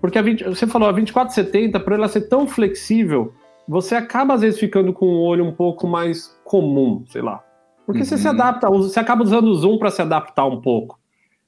[0.00, 3.32] Porque a 20, você falou, a 2470, por ela ser tão flexível,
[3.68, 7.42] você acaba às vezes ficando com um olho um pouco mais comum, sei lá.
[7.86, 8.04] Porque uhum.
[8.04, 8.34] você se uhum.
[8.34, 11.00] adapta, você acaba usando o zoom para se adaptar um pouco.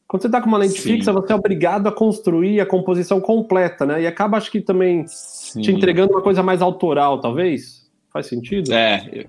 [0.09, 0.95] Quando você está com uma lente Sim.
[0.95, 4.03] fixa, você é obrigado a construir a composição completa, né?
[4.03, 5.61] E acaba, acho que também Sim.
[5.61, 7.91] te entregando uma coisa mais autoral, talvez.
[8.11, 8.73] Faz sentido?
[8.73, 9.27] É.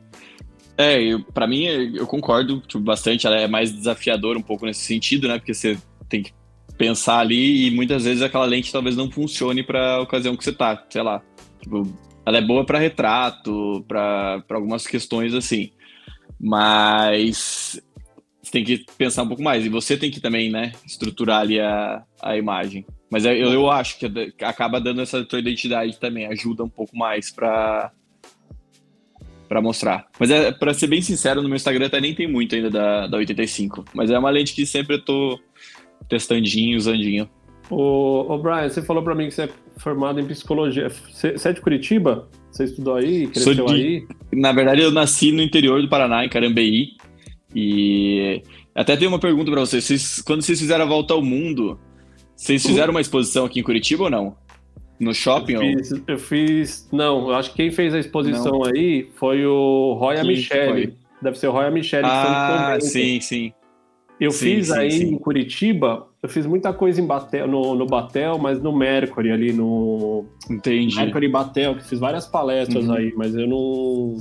[0.78, 0.98] É,
[1.34, 3.28] para mim, eu concordo tipo, bastante.
[3.28, 5.38] Ela é mais desafiadora um pouco nesse sentido, né?
[5.38, 6.32] Porque você tem que
[6.78, 10.54] pensar ali e muitas vezes aquela lente talvez não funcione para a ocasião que você
[10.54, 11.22] tá, sei lá.
[11.62, 11.84] Tipo,
[12.26, 15.72] ela é boa para retrato, para algumas questões assim.
[16.40, 17.80] Mas
[18.42, 19.66] você tem que pensar um pouco mais.
[19.66, 22.86] E você tem que também, né, estruturar ali a, a imagem.
[23.10, 24.06] Mas é, eu, eu acho que
[24.42, 27.92] acaba dando essa tua identidade também, ajuda um pouco mais para
[29.48, 30.08] para mostrar.
[30.20, 33.06] Mas é para ser bem sincero, no meu Instagram até nem tem muito ainda da,
[33.06, 35.40] da 85, mas é uma lente que sempre eu tô
[36.10, 37.30] testandinho, usandinho.
[37.70, 40.90] Ô, ô Brian, você falou para mim que você é formado em psicologia.
[40.90, 42.28] Você, é de Curitiba?
[42.52, 43.28] Você estudou aí?
[43.28, 44.08] Cresceu de, aí?
[44.32, 46.92] Na verdade, eu nasci no interior do Paraná, em Carambeí.
[47.54, 48.42] E
[48.74, 49.84] até tem uma pergunta para vocês.
[49.84, 50.22] vocês.
[50.22, 51.80] Quando vocês fizeram a volta ao mundo,
[52.36, 54.36] vocês fizeram uma exposição aqui em Curitiba ou não?
[55.00, 55.54] No shopping?
[55.54, 56.00] Eu fiz, ou...
[56.08, 58.66] eu fiz não, eu acho que quem fez a exposição não.
[58.66, 60.96] aí foi o Roya Michele.
[61.22, 62.06] Deve ser o Roya Michele.
[62.06, 63.54] Ah, sim, sim.
[64.20, 65.14] Eu sim, fiz sim, aí sim.
[65.14, 69.52] em Curitiba, eu fiz muita coisa em Batel, no, no Batel, mas no Mercury ali,
[69.52, 70.26] no.
[70.50, 70.96] Entendi.
[70.96, 72.94] Mercury Batel, que fiz várias palestras uhum.
[72.94, 74.18] aí, mas eu não.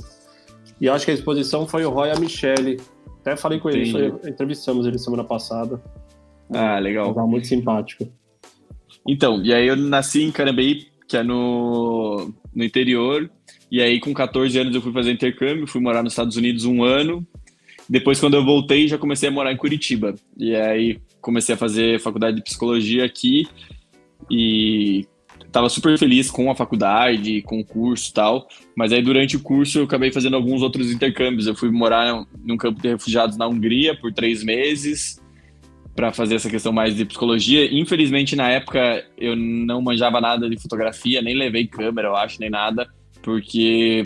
[0.79, 2.79] E acho que a exposição foi o Roy a Michele.
[3.21, 3.95] Até falei com Entendi.
[3.97, 5.81] ele, entrevistamos ele semana passada.
[6.53, 7.13] Ah, legal.
[7.13, 8.07] Tava muito simpático.
[9.07, 13.29] Então, e aí eu nasci em Carambeí, que é no, no interior,
[13.71, 16.83] e aí com 14 anos eu fui fazer intercâmbio, fui morar nos Estados Unidos um
[16.83, 17.25] ano,
[17.89, 20.15] depois, quando eu voltei, já comecei a morar em Curitiba.
[20.37, 23.47] E aí comecei a fazer faculdade de psicologia aqui
[24.29, 25.05] e
[25.45, 28.47] estava super feliz com a faculdade, com o curso e tal.
[28.75, 31.47] Mas aí durante o curso eu acabei fazendo alguns outros intercâmbios.
[31.47, 35.21] Eu fui morar num campo de refugiados na Hungria por três meses
[35.95, 37.73] para fazer essa questão mais de psicologia.
[37.73, 42.49] Infelizmente, na época, eu não manjava nada de fotografia, nem levei câmera, eu acho, nem
[42.49, 42.87] nada,
[43.21, 44.05] porque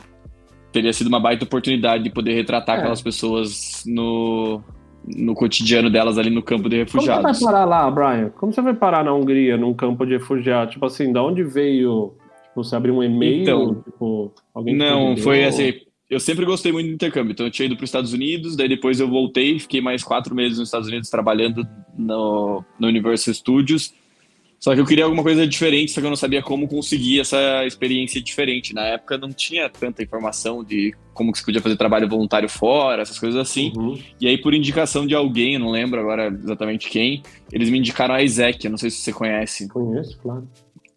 [0.71, 2.79] teria sido uma baita oportunidade de poder retratar é.
[2.79, 4.61] aquelas pessoas no,
[5.05, 7.23] no cotidiano delas ali no campo de refugiados.
[7.23, 8.29] Como você vai parar lá, Brian?
[8.29, 10.73] Como você vai parar na Hungria, num campo de refugiados?
[10.73, 12.13] Tipo assim, da onde veio?
[12.43, 13.41] Tipo, você abriu um e-mail?
[13.41, 15.73] Então, tipo, alguém não, foi assim.
[16.09, 18.67] Eu sempre gostei muito do intercâmbio, então eu tinha ido para os Estados Unidos, daí
[18.67, 23.93] depois eu voltei, fiquei mais quatro meses nos Estados Unidos trabalhando no, no Universal Studios.
[24.59, 27.65] Só que eu queria alguma coisa diferente, só que eu não sabia como conseguir essa
[27.65, 28.73] experiência diferente.
[28.73, 33.01] Na época não tinha tanta informação de como que se podia fazer trabalho voluntário fora,
[33.01, 33.71] essas coisas assim.
[33.75, 33.97] Uhum.
[34.19, 38.13] E aí, por indicação de alguém, eu não lembro agora exatamente quem, eles me indicaram
[38.13, 39.69] a ISEC, eu não sei se você conhece.
[39.69, 40.47] Conheço, claro.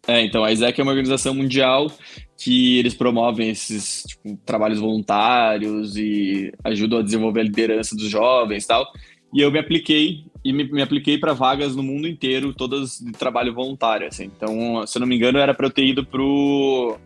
[0.05, 1.89] É, então, a ISEC é uma organização mundial
[2.37, 8.65] que eles promovem esses tipo, trabalhos voluntários e ajudam a desenvolver a liderança dos jovens
[8.65, 8.85] e tal.
[9.33, 13.11] E eu me apliquei e me, me apliquei para vagas no mundo inteiro, todas de
[13.13, 14.25] trabalho voluntário, assim.
[14.25, 16.97] Então, se eu não me engano, era para eu ter ido pro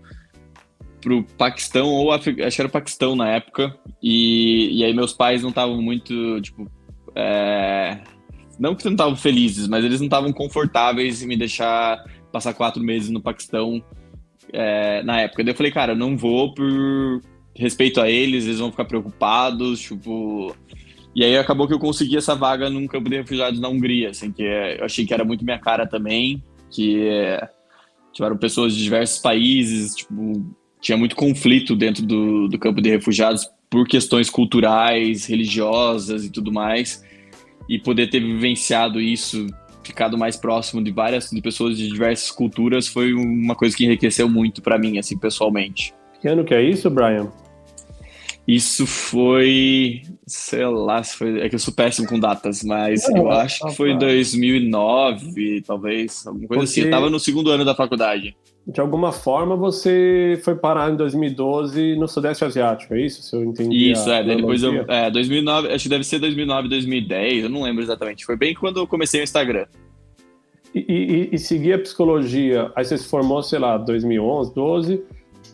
[1.00, 5.44] pro Paquistão ou acho que era o Paquistão na época e, e aí meus pais
[5.44, 6.70] não estavam muito tipo
[7.16, 8.00] é...
[8.60, 12.84] não que não estavam felizes mas eles não estavam confortáveis em me deixar passar quatro
[12.84, 13.82] meses no Paquistão
[14.52, 15.44] é, na época.
[15.44, 17.22] Daí eu falei, cara, não vou por
[17.56, 20.56] respeito a eles, eles vão ficar preocupados, tipo.
[21.16, 24.32] E aí acabou que eu consegui essa vaga num campo de refugiados na Hungria, assim,
[24.32, 27.50] que é, eu achei que era muito minha cara também, que é,
[28.14, 30.46] tiveram pessoas de diversos países, tipo,
[30.80, 36.52] tinha muito conflito dentro do, do campo de refugiados por questões culturais, religiosas e tudo
[36.52, 37.04] mais,
[37.68, 39.48] e poder ter vivenciado isso,
[39.84, 44.30] ficado mais próximo de várias de pessoas de diversas culturas foi uma coisa que enriqueceu
[44.30, 45.94] muito para mim, assim, pessoalmente.
[46.22, 47.32] Que ano que é isso, Brian?
[48.48, 53.60] Isso foi, sei lá, foi, é que eu sou péssimo com datas, mas eu acho
[53.68, 56.82] que foi em 2009, talvez, alguma coisa assim.
[56.82, 58.38] Eu tava no segundo ano da faculdade.
[58.66, 63.22] De alguma forma você foi parar em 2012 no Sudeste Asiático, é isso?
[63.22, 63.92] Se eu entendi.
[63.92, 64.24] Isso, é.
[64.24, 64.86] Depois eu.
[64.88, 68.26] É, 2009, acho que deve ser 2009, 2010, eu não lembro exatamente.
[68.26, 69.66] Foi bem quando eu comecei o Instagram.
[70.74, 75.04] E, e, e seguir a psicologia, aí você se formou, sei lá, 2011, 12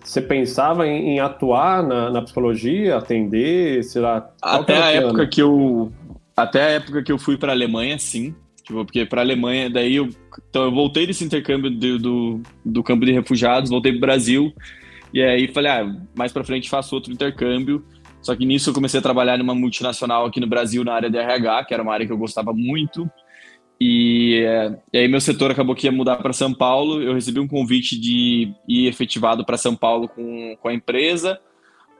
[0.03, 4.29] você pensava em, em atuar na, na, psicologia, atender, sei lá?
[4.41, 5.91] Até a época que eu
[6.35, 8.35] até a época que eu fui para a Alemanha, sim.
[8.63, 10.09] Tipo, porque para a Alemanha, daí eu,
[10.49, 14.53] então eu voltei desse intercâmbio do, do, do campo de refugiados, voltei para o Brasil
[15.13, 17.85] e aí falei, ah, mais para frente faço outro intercâmbio.
[18.21, 21.17] Só que nisso eu comecei a trabalhar numa multinacional aqui no Brasil na área de
[21.17, 23.09] RH, que era uma área que eu gostava muito.
[23.85, 27.01] E, é, e, aí meu setor acabou que ia mudar para São Paulo.
[27.01, 31.37] Eu recebi um convite de ir efetivado para São Paulo com, com a empresa,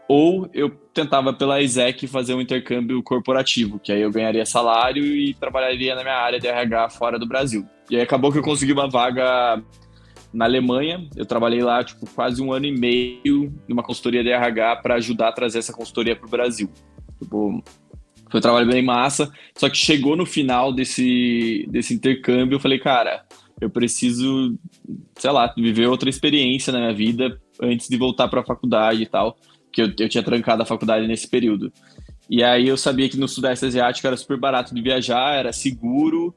[0.08, 5.34] ou eu tentava pela ISEC fazer um intercâmbio corporativo, que aí eu ganharia salário e
[5.34, 7.66] trabalharia na minha área de RH fora do Brasil.
[7.92, 9.62] E aí acabou que eu consegui uma vaga
[10.34, 11.06] na Alemanha.
[11.18, 15.28] Eu trabalhei lá tipo quase um ano e meio numa consultoria de RH para ajudar
[15.28, 16.70] a trazer essa consultoria para o Brasil.
[17.20, 17.62] Tipo,
[18.34, 19.32] foi um trabalho bem massa.
[19.56, 23.24] Só que chegou no final desse, desse intercâmbio, eu falei, cara,
[23.62, 24.58] eu preciso,
[25.16, 29.06] sei lá, viver outra experiência na minha vida antes de voltar para a faculdade e
[29.06, 29.38] tal.
[29.72, 31.72] Que eu, eu tinha trancado a faculdade nesse período.
[32.28, 36.34] E aí eu sabia que no Sudeste Asiático era super barato de viajar, era seguro.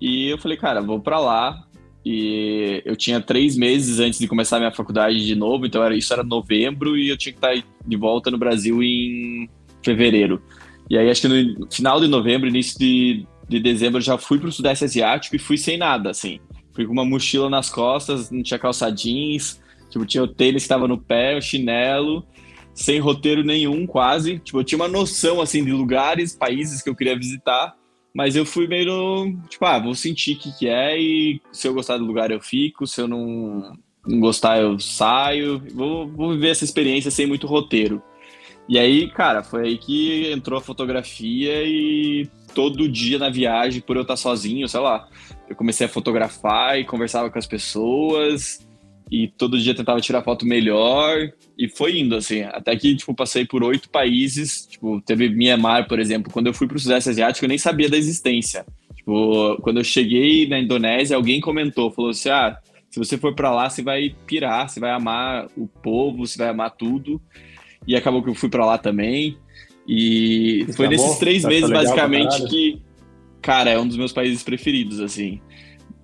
[0.00, 1.66] E eu falei, cara, vou para lá.
[2.04, 5.96] E eu tinha três meses antes de começar a minha faculdade de novo, então era,
[5.96, 9.50] isso era novembro e eu tinha que estar de volta no Brasil em
[9.82, 10.40] fevereiro.
[10.88, 14.38] E aí, acho que no final de novembro, início de, de dezembro, eu já fui
[14.38, 16.38] para o Sudeste Asiático e fui sem nada, assim.
[16.72, 20.66] Fui com uma mochila nas costas, não tinha calça jeans, tipo, tinha o tênis que
[20.66, 22.24] estava no pé, o chinelo,
[22.74, 24.38] sem roteiro nenhum, quase.
[24.38, 27.74] Tipo, eu tinha uma noção, assim, de lugares, países que eu queria visitar,
[28.14, 31.66] mas eu fui meio no, tipo, ah, vou sentir o que, que é e se
[31.68, 36.32] eu gostar do lugar eu fico, se eu não, não gostar eu saio, vou, vou
[36.32, 38.02] viver essa experiência sem muito roteiro.
[38.68, 43.96] E aí, cara, foi aí que entrou a fotografia e todo dia na viagem, por
[43.96, 45.08] eu estar sozinho, sei lá,
[45.48, 48.66] eu comecei a fotografar e conversava com as pessoas
[49.10, 53.44] e todo dia tentava tirar foto melhor e foi indo, assim, até que, tipo, passei
[53.44, 57.44] por oito países, tipo, teve Myanmar, por exemplo, quando eu fui para o Sudeste Asiático
[57.44, 58.66] eu nem sabia da existência.
[58.96, 62.58] Tipo, quando eu cheguei na Indonésia, alguém comentou, falou assim, ah,
[62.90, 66.48] se você for para lá, você vai pirar, você vai amar o povo, você vai
[66.48, 67.20] amar tudo
[67.86, 69.36] e acabou que eu fui para lá também.
[69.86, 72.82] E Isso foi nesses três tá meses, basicamente, que,
[73.40, 75.40] cara, é um dos meus países preferidos, assim.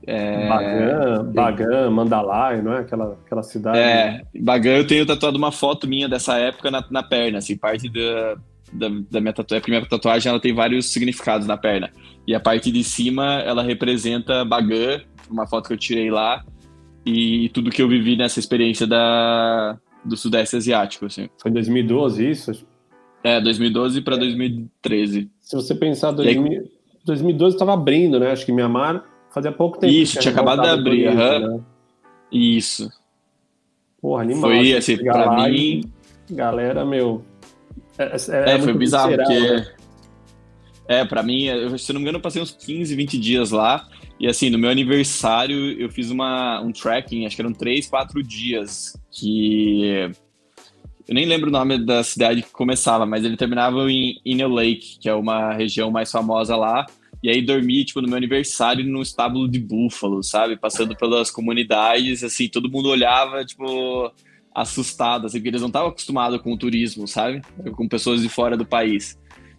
[0.06, 0.48] É...
[0.48, 2.80] Bagan, Bagan, Mandalay, não é?
[2.80, 3.78] Aquela, aquela cidade.
[3.78, 7.88] É, Bagan eu tenho tatuado uma foto minha dessa época na, na perna, assim, parte
[7.88, 8.36] da,
[8.72, 11.90] da, da minha tatuagem, porque minha tatuagem ela tem vários significados na perna.
[12.26, 16.44] E a parte de cima, ela representa Bagan, uma foto que eu tirei lá,
[17.04, 21.28] e tudo que eu vivi nessa experiência da, do Sudeste Asiático, assim.
[21.40, 22.66] Foi em 2012 isso?
[23.22, 25.30] É, 2012 para 2013.
[25.40, 26.70] Se você pensar, 2000, aí...
[27.04, 28.32] 2012 estava abrindo, né?
[28.32, 29.92] Acho que Mianmar fazia pouco tempo.
[29.92, 31.38] Isso, tinha acabado de abrir, aham.
[31.38, 31.60] Né?
[32.30, 32.90] Isso.
[34.00, 34.50] Porra, animal.
[34.50, 35.84] Foi, assim, pra mim...
[36.30, 37.24] Galera, meu...
[37.98, 39.38] É, é, é foi bizarro, porque...
[39.38, 39.66] Né?
[40.88, 41.46] É, pra mim,
[41.78, 43.88] se não me engano, eu passei uns 15, 20 dias lá.
[44.22, 48.22] E assim, no meu aniversário, eu fiz uma, um tracking, acho que eram 3, 4
[48.22, 48.96] dias.
[49.10, 50.12] Que.
[51.08, 55.00] Eu nem lembro o nome da cidade que começava, mas ele terminava em Inner Lake,
[55.00, 56.86] que é uma região mais famosa lá.
[57.20, 60.56] E aí dormi, tipo, no meu aniversário num estábulo de búfalo, sabe?
[60.56, 64.08] Passando pelas comunidades, assim, todo mundo olhava, tipo,
[64.54, 67.42] assustado, assim, porque eles não estavam acostumados com o turismo, sabe?
[67.74, 69.18] Com pessoas de fora do país.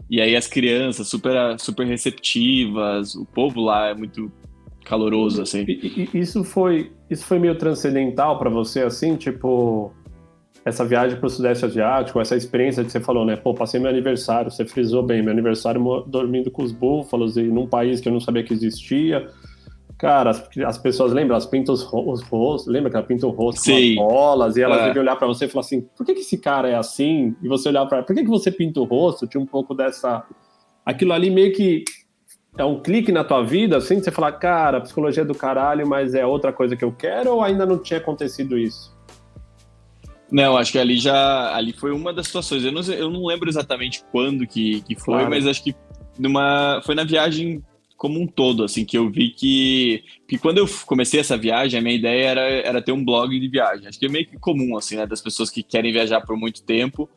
[0.09, 4.31] E aí as crianças super, super receptivas, o povo lá é muito
[4.83, 5.65] caloroso, assim.
[5.67, 9.91] E, e, isso foi isso foi meio transcendental para você, assim, tipo
[10.65, 13.35] essa viagem para o Sudeste Asiático, essa experiência que você falou, né?
[13.35, 17.67] Pô, passei meu aniversário, você frisou bem, meu aniversário dormindo com os búfalos e num
[17.67, 19.27] país que eu não sabia que existia.
[19.97, 23.29] Cara, as, as pessoas lembram, elas pintam os, os rostos, lembra que ela pinta o
[23.29, 23.95] rosto Sim.
[23.95, 24.85] com bolas, e elas é.
[24.87, 27.35] devem olhar para você e falar assim, por que, que esse cara é assim?
[27.41, 29.27] E você olhar para por que, que você pinta o rosto?
[29.27, 30.25] Tinha um pouco dessa...
[30.85, 31.83] Aquilo ali meio que
[32.57, 36.13] é um clique na tua vida, assim, você falar, cara, psicologia é do caralho, mas
[36.13, 38.93] é outra coisa que eu quero, ou ainda não tinha acontecido isso?
[40.31, 42.63] Não, acho que ali já ali foi uma das situações.
[42.63, 45.29] Eu não, eu não lembro exatamente quando que, que foi, claro.
[45.29, 45.75] mas acho que
[46.17, 47.63] numa, foi na viagem
[47.95, 51.81] como um todo, assim, que eu vi que, que quando eu comecei essa viagem, a
[51.81, 53.87] minha ideia era, era ter um blog de viagem.
[53.87, 56.63] Acho que é meio que comum, assim, né, das pessoas que querem viajar por muito
[56.63, 57.09] tempo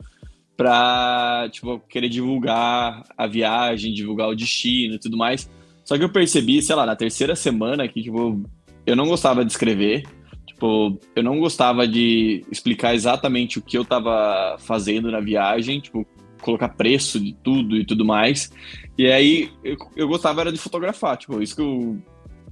[0.57, 5.51] para, tipo, querer divulgar a viagem, divulgar o destino e tudo mais.
[5.85, 8.43] Só que eu percebi, sei lá, na terceira semana que, tipo,
[8.87, 10.05] eu não gostava de escrever,
[10.47, 16.07] tipo, eu não gostava de explicar exatamente o que eu tava fazendo na viagem, tipo,
[16.41, 18.51] colocar preço de tudo e tudo mais.
[18.97, 21.99] E aí eu, eu gostava era de fotografar, tipo, isso que eu,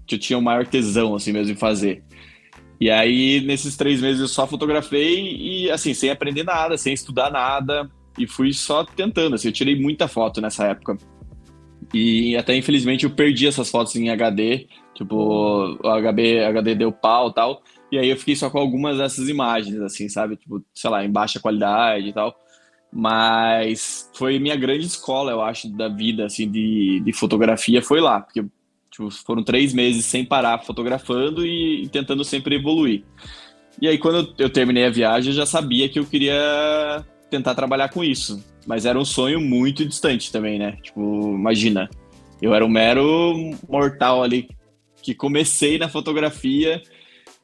[0.07, 2.05] que eu tinha o maior tesão, assim mesmo, em fazer.
[2.81, 7.31] E aí, nesses três meses, eu só fotografei e, assim, sem aprender nada, sem estudar
[7.31, 7.89] nada.
[8.19, 10.97] E fui só tentando, assim, eu tirei muita foto nessa época.
[11.93, 14.67] E até, infelizmente, eu perdi essas fotos em HD.
[14.95, 17.63] Tipo, o HD, HD deu pau e tal.
[17.91, 20.37] E aí eu fiquei só com algumas dessas imagens, assim, sabe?
[20.37, 22.35] Tipo, sei lá, em baixa qualidade e tal.
[22.93, 28.21] Mas foi minha grande escola, eu acho, da vida, assim, de, de fotografia, foi lá.
[28.21, 28.45] Porque
[28.91, 33.05] tipo, foram três meses sem parar fotografando e, e tentando sempre evoluir.
[33.81, 37.05] E aí, quando eu terminei a viagem, eu já sabia que eu queria
[37.37, 38.43] tentar trabalhar com isso.
[38.67, 40.79] Mas era um sonho muito distante também, né?
[40.83, 41.89] Tipo, imagina,
[42.41, 44.49] eu era um mero mortal ali
[45.03, 46.83] que comecei na fotografia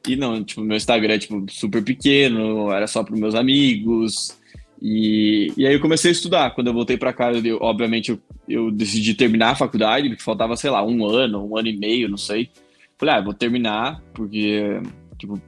[0.07, 4.35] e não, tipo, meu Instagram é tipo, super pequeno, era só para meus amigos,
[4.81, 6.55] e, e aí eu comecei a estudar.
[6.55, 10.55] Quando eu voltei para cá, eu, obviamente eu, eu, decidi terminar a faculdade, porque faltava,
[10.55, 12.49] sei lá, um ano, um ano e meio, não sei.
[12.97, 14.81] Falei, ah, vou terminar, porque,
[15.19, 15.39] tipo,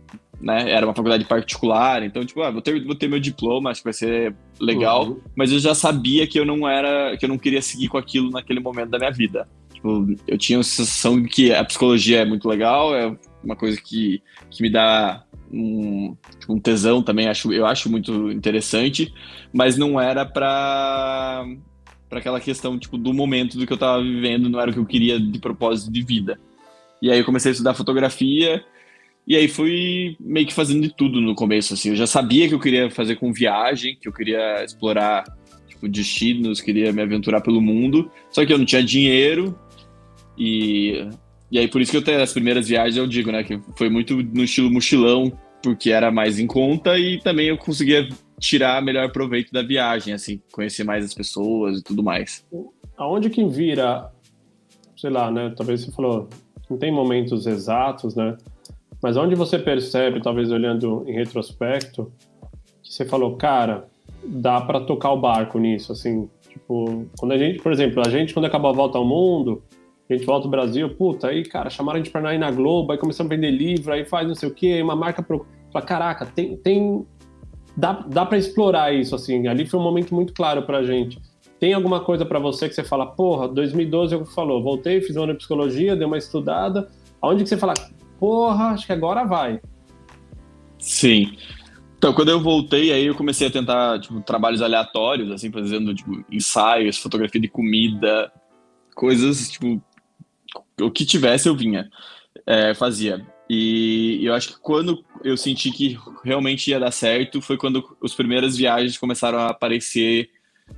[0.41, 3.81] né, era uma faculdade particular, então, tipo, ah, vou ter, vou ter meu diploma, acho
[3.81, 5.07] que vai ser legal.
[5.07, 5.21] Uhum.
[5.35, 8.29] Mas eu já sabia que eu não era, que eu não queria seguir com aquilo
[8.29, 9.47] naquele momento da minha vida.
[9.73, 13.79] Tipo, eu tinha a sensação de que a psicologia é muito legal, é uma coisa
[13.81, 19.13] que, que me dá um, tipo, um tesão também, acho, eu acho muito interessante,
[19.53, 21.45] mas não era para
[22.09, 24.79] para aquela questão tipo do momento do que eu estava vivendo, não era o que
[24.79, 26.39] eu queria de propósito de vida.
[27.01, 28.63] E aí eu comecei a estudar fotografia
[29.25, 31.89] e aí fui meio que fazendo de tudo no começo assim.
[31.89, 35.23] Eu já sabia que eu queria fazer com viagem, que eu queria explorar
[35.67, 39.57] tipo destinos, queria me aventurar pelo mundo, só que eu não tinha dinheiro
[40.37, 41.07] e
[41.51, 43.89] e aí por isso que eu tenho as primeiras viagens eu digo, né, que foi
[43.89, 45.31] muito no estilo mochilão,
[45.61, 48.09] porque era mais em conta e também eu conseguia
[48.39, 52.45] tirar melhor proveito da viagem, assim, conhecer mais as pessoas e tudo mais.
[52.97, 54.11] Aonde que vira,
[54.97, 55.53] sei lá, né?
[55.55, 56.27] Talvez você falou,
[56.69, 58.35] não tem momentos exatos, né?
[59.03, 62.09] Mas onde você percebe, talvez olhando em retrospecto,
[62.81, 63.85] que você falou, cara,
[64.23, 68.33] dá para tocar o barco nisso, assim, tipo, quando a gente, por exemplo, a gente
[68.33, 69.61] quando acabou a volta ao mundo,
[70.09, 72.93] a gente volta ao Brasil, puta, aí, cara, chamaram a gente pra ir na Globo,
[72.93, 75.45] aí começamos a vender livro, aí faz não sei o quê, aí uma marca pro...
[75.73, 77.05] fala, caraca, tem, tem...
[77.75, 81.19] Dá, dá para explorar isso, assim, ali foi um momento muito claro pra gente.
[81.59, 85.27] Tem alguma coisa para você que você fala, porra, 2012 eu falou, voltei, fiz uma
[85.27, 86.87] de psicologia, dei uma estudada,
[87.21, 87.73] aonde que você fala,
[88.23, 89.59] porra, acho que agora vai.
[90.79, 91.35] Sim.
[91.97, 96.23] Então, quando eu voltei, aí eu comecei a tentar, tipo, trabalhos aleatórios, assim, fazendo, tipo,
[96.31, 98.31] ensaios, fotografia de comida,
[98.95, 99.83] coisas, tipo,
[100.79, 101.89] o que tivesse eu vinha,
[102.47, 103.27] é, fazia.
[103.49, 108.13] E eu acho que quando eu senti que realmente ia dar certo foi quando as
[108.13, 110.29] primeiras viagens começaram a aparecer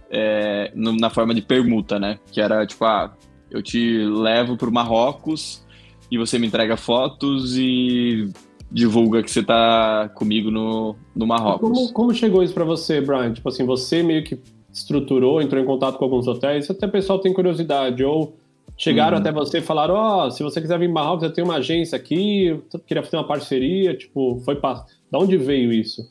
[0.10, 2.17] é, no, na forma de permuta, né?
[2.31, 3.15] Que era tipo, ah,
[3.51, 5.63] eu te levo para o Marrocos
[6.12, 8.30] e você me entrega fotos e
[8.72, 11.70] divulga que você tá comigo no, no Marrocos.
[11.70, 13.34] Como, como chegou isso para você, Brian?
[13.34, 14.38] Tipo assim, você meio que
[14.74, 18.36] estruturou, entrou em contato com alguns hotéis, até o pessoal tem curiosidade, ou
[18.78, 19.22] Chegaram uhum.
[19.22, 21.58] até você e falaram: Ó, oh, se você quiser vir em Marrocos, eu tenho uma
[21.58, 23.95] agência aqui, eu queria fazer uma parceria.
[23.95, 24.86] Tipo, foi para.
[25.10, 26.01] Da onde veio isso?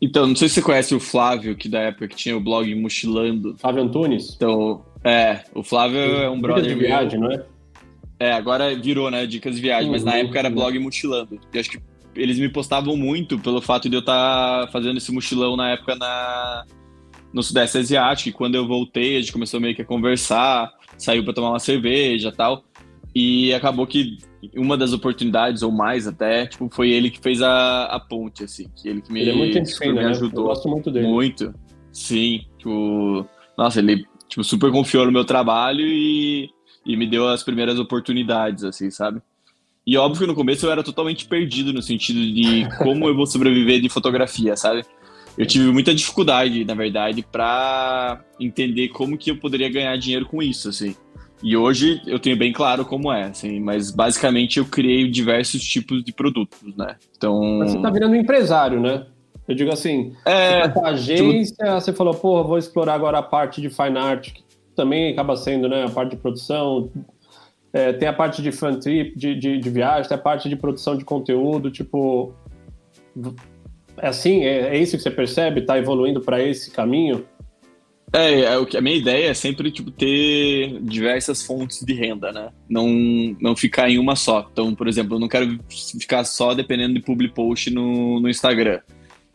[0.00, 2.74] Então, não sei se você conhece o Flávio, que da época que tinha o blog
[2.74, 3.56] Mochilando.
[3.58, 4.34] Flávio Antunes?
[4.34, 6.64] Então, é, o Flávio é um brother.
[6.64, 7.28] De viagem, meu.
[7.28, 7.44] não é?
[8.22, 9.26] É, agora virou, né?
[9.26, 11.40] Dicas de viagem, uhum, mas na uhum, época era blog Mochilando.
[11.52, 11.80] E acho que
[12.14, 15.96] eles me postavam muito pelo fato de eu estar tá fazendo esse mochilão na época
[15.96, 16.64] na,
[17.32, 18.28] no Sudeste Asiático.
[18.28, 21.58] E quando eu voltei, a gente começou meio que a conversar saiu para tomar uma
[21.58, 22.62] cerveja tal.
[23.12, 24.18] E acabou que
[24.54, 28.68] uma das oportunidades, ou mais até, tipo, foi ele que fez a, a ponte, assim.
[28.76, 30.04] Que ele que me, ele é muito tipo, me né?
[30.06, 30.44] ajudou.
[30.44, 31.08] Eu gosto muito dele.
[31.08, 31.52] Muito.
[31.90, 32.42] Sim.
[32.56, 33.26] Tipo,
[33.58, 36.48] nossa, ele tipo, super confiou no meu trabalho e,
[36.84, 39.20] e me deu as primeiras oportunidades, assim, sabe?
[39.86, 43.26] E óbvio que no começo eu era totalmente perdido no sentido de como eu vou
[43.26, 44.84] sobreviver de fotografia, sabe?
[45.36, 50.42] Eu tive muita dificuldade, na verdade, para entender como que eu poderia ganhar dinheiro com
[50.42, 50.94] isso, assim.
[51.42, 56.04] E hoje eu tenho bem claro como é, assim, mas basicamente eu criei diversos tipos
[56.04, 56.94] de produtos, né?
[57.16, 57.58] Então.
[57.58, 59.06] Mas você tá virando um empresário, né?
[59.48, 61.72] Eu digo assim, é, você tá a agência, tipo...
[61.72, 64.30] você falou, porra, vou explorar agora a parte de fine art,
[64.74, 66.90] também acaba sendo, né, a parte de produção,
[67.72, 70.56] é, tem a parte de fan trip, de, de, de, viagem, tem a parte de
[70.56, 72.34] produção de conteúdo, tipo,
[73.96, 77.24] é assim, é, é isso que você percebe, tá evoluindo para esse caminho?
[78.12, 82.30] É, é, o que a minha ideia é sempre tipo ter diversas fontes de renda,
[82.30, 82.50] né?
[82.68, 82.86] Não
[83.40, 84.46] não ficar em uma só.
[84.52, 85.58] Então, por exemplo, eu não quero
[85.98, 88.80] ficar só dependendo de public post no, no Instagram.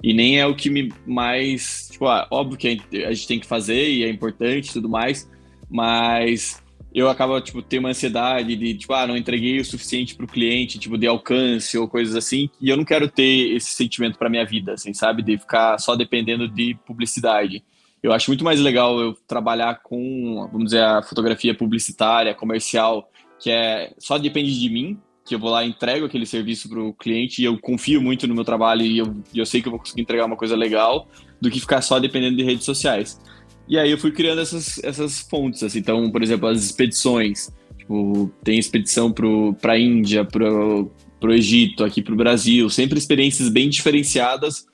[0.04, 3.48] E nem é o que me mais, tipo, ah, óbvio que a gente tem que
[3.48, 5.30] fazer e é importante e tudo mais,
[5.68, 10.26] mas eu acabo, tipo, ter uma ansiedade de, tipo, ah, não entreguei o suficiente para
[10.26, 14.18] o cliente, tipo, de alcance ou coisas assim, e eu não quero ter esse sentimento
[14.18, 15.24] para minha vida, assim, sabe?
[15.24, 17.64] De ficar só dependendo de publicidade.
[18.02, 23.50] Eu acho muito mais legal eu trabalhar com, vamos dizer, a fotografia publicitária, comercial, que
[23.50, 27.42] é só depende de mim, que eu vou lá entrego aquele serviço para o cliente
[27.42, 30.02] e eu confio muito no meu trabalho e eu, eu sei que eu vou conseguir
[30.02, 31.08] entregar uma coisa legal,
[31.42, 33.20] do que ficar só dependendo de redes sociais.
[33.68, 35.80] E aí eu fui criando essas, essas fontes, assim.
[35.80, 37.52] Então, por exemplo, as expedições.
[37.78, 42.70] Tipo, tem expedição para a Índia, para o Egito, aqui para o Brasil.
[42.70, 44.66] Sempre experiências bem diferenciadas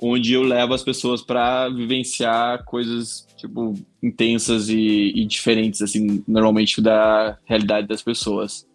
[0.00, 6.80] onde eu levo as pessoas para vivenciar coisas tipo intensas e, e, diferentes assim normalmente
[6.80, 8.66] da realidade das pessoas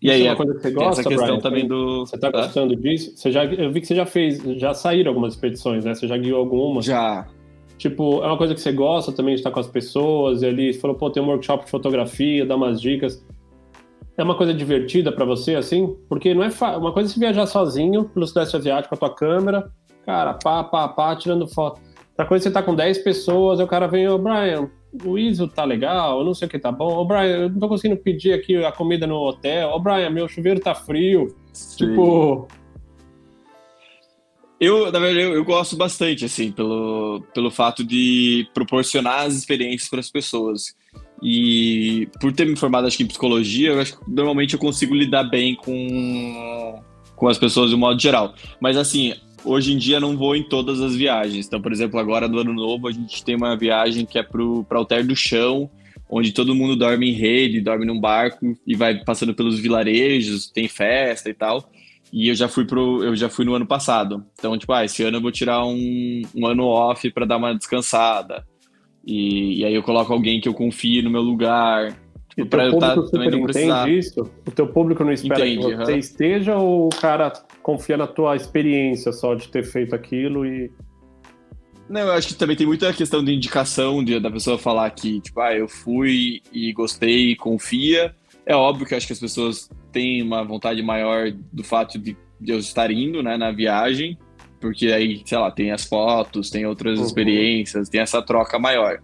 [0.00, 2.30] e aí é uma coisa que você gosta, essa questão Brian, também do você está
[2.30, 3.16] gostando disso?
[3.16, 5.94] Você já eu vi que você já fez já saíram algumas expedições né?
[5.94, 6.84] Você já guiou algumas.
[6.84, 7.26] Já.
[7.78, 10.72] Tipo é uma coisa que você gosta também de estar com as pessoas e ali
[10.72, 13.24] você falou pô tem um workshop de fotografia dá umas dicas.
[14.18, 15.94] É uma coisa divertida para você assim?
[16.08, 19.14] Porque não é uma coisa é se viajar sozinho pelo sudeste asiático com a tua
[19.14, 19.70] câmera
[20.06, 21.80] Cara, pá, pá, pá, tirando foto.
[22.10, 24.70] Outra coisa, você tá com 10 pessoas, o cara vem, ô Brian,
[25.04, 26.96] o ISO tá legal, não sei o que tá bom.
[26.96, 29.70] Ô Brian, eu não tô conseguindo pedir aqui a comida no hotel.
[29.70, 31.34] Ô Brian, meu chuveiro tá frio.
[31.52, 31.76] Sim.
[31.88, 32.48] Tipo.
[34.58, 39.88] Eu, na verdade, eu, eu, gosto bastante, assim, pelo, pelo fato de proporcionar as experiências
[39.90, 40.74] para as pessoas.
[41.22, 44.94] E por ter me formado, acho que em psicologia, eu acho que normalmente eu consigo
[44.94, 46.82] lidar bem com,
[47.14, 48.34] com as pessoas de um modo geral.
[48.58, 49.14] Mas, assim,
[49.44, 51.46] hoje em dia não vou em todas as viagens.
[51.46, 54.78] Então, por exemplo, agora no ano novo a gente tem uma viagem que é para
[54.78, 55.70] Alter do Chão,
[56.08, 60.68] onde todo mundo dorme em rede, dorme num barco e vai passando pelos vilarejos, tem
[60.68, 61.70] festa e tal.
[62.12, 64.24] E eu já fui pro, eu já fui no ano passado.
[64.38, 67.54] Então, tipo, ah, esse ano eu vou tirar um, um ano off para dar uma
[67.54, 68.44] descansada.
[69.04, 71.96] E, e, aí eu coloco alguém que eu confie no meu lugar.
[72.30, 73.90] Tipo, para eu tá, também não precisar.
[73.90, 74.28] Isso?
[74.46, 75.98] O teu público não espera Entende, que você uhum.
[75.98, 77.32] esteja ou o cara
[77.66, 80.70] confia na tua experiência só de ter feito aquilo e.
[81.88, 85.20] Não, eu acho que também tem muita questão de indicação de, da pessoa falar que,
[85.20, 88.14] tipo, ah, eu fui e gostei e confia.
[88.44, 92.52] É óbvio que acho que as pessoas têm uma vontade maior do fato de, de
[92.52, 94.16] eu estar indo, né, na viagem,
[94.60, 97.04] porque aí, sei lá, tem as fotos, tem outras uhum.
[97.04, 99.02] experiências, tem essa troca maior.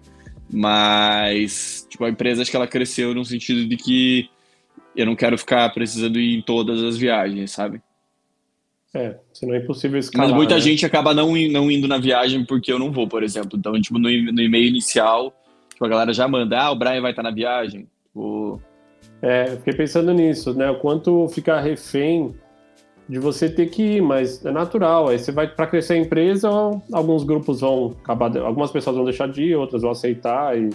[0.53, 4.29] Mas, tipo, a empresa acho que ela cresceu no sentido de que
[4.95, 7.81] eu não quero ficar precisando ir em todas as viagens, sabe?
[8.95, 10.29] É, senão é impossível escalar.
[10.29, 10.61] Mas muita né?
[10.61, 13.59] gente acaba não, não indo na viagem porque eu não vou, por exemplo.
[13.59, 15.35] Então, tipo, no, no e-mail inicial,
[15.71, 17.89] tipo, a galera já manda, ah, o Brian vai estar na viagem.
[18.07, 18.61] Tipo...
[19.23, 20.71] É, eu fiquei pensando nisso, né?
[20.71, 22.35] O quanto ficar refém
[23.09, 25.09] de você ter que ir, mas é natural.
[25.09, 26.51] Aí você vai para crescer a empresa,
[26.93, 30.71] alguns grupos vão acabar, algumas pessoas vão deixar de ir, outras vão aceitar e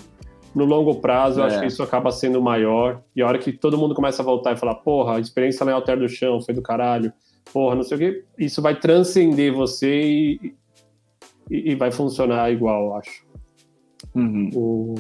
[0.56, 1.44] no longo prazo, é.
[1.44, 1.60] eu acho é.
[1.62, 3.02] que isso acaba sendo maior.
[3.16, 5.74] E a hora que todo mundo começa a voltar e falar, porra, a experiência na
[5.74, 7.14] Alter do Chão foi do caralho
[7.54, 10.54] porra, não sei o quê, isso vai transcender você e,
[11.50, 13.26] e, e vai funcionar igual, acho.
[14.16, 14.50] Uhum.
[14.54, 14.96] O...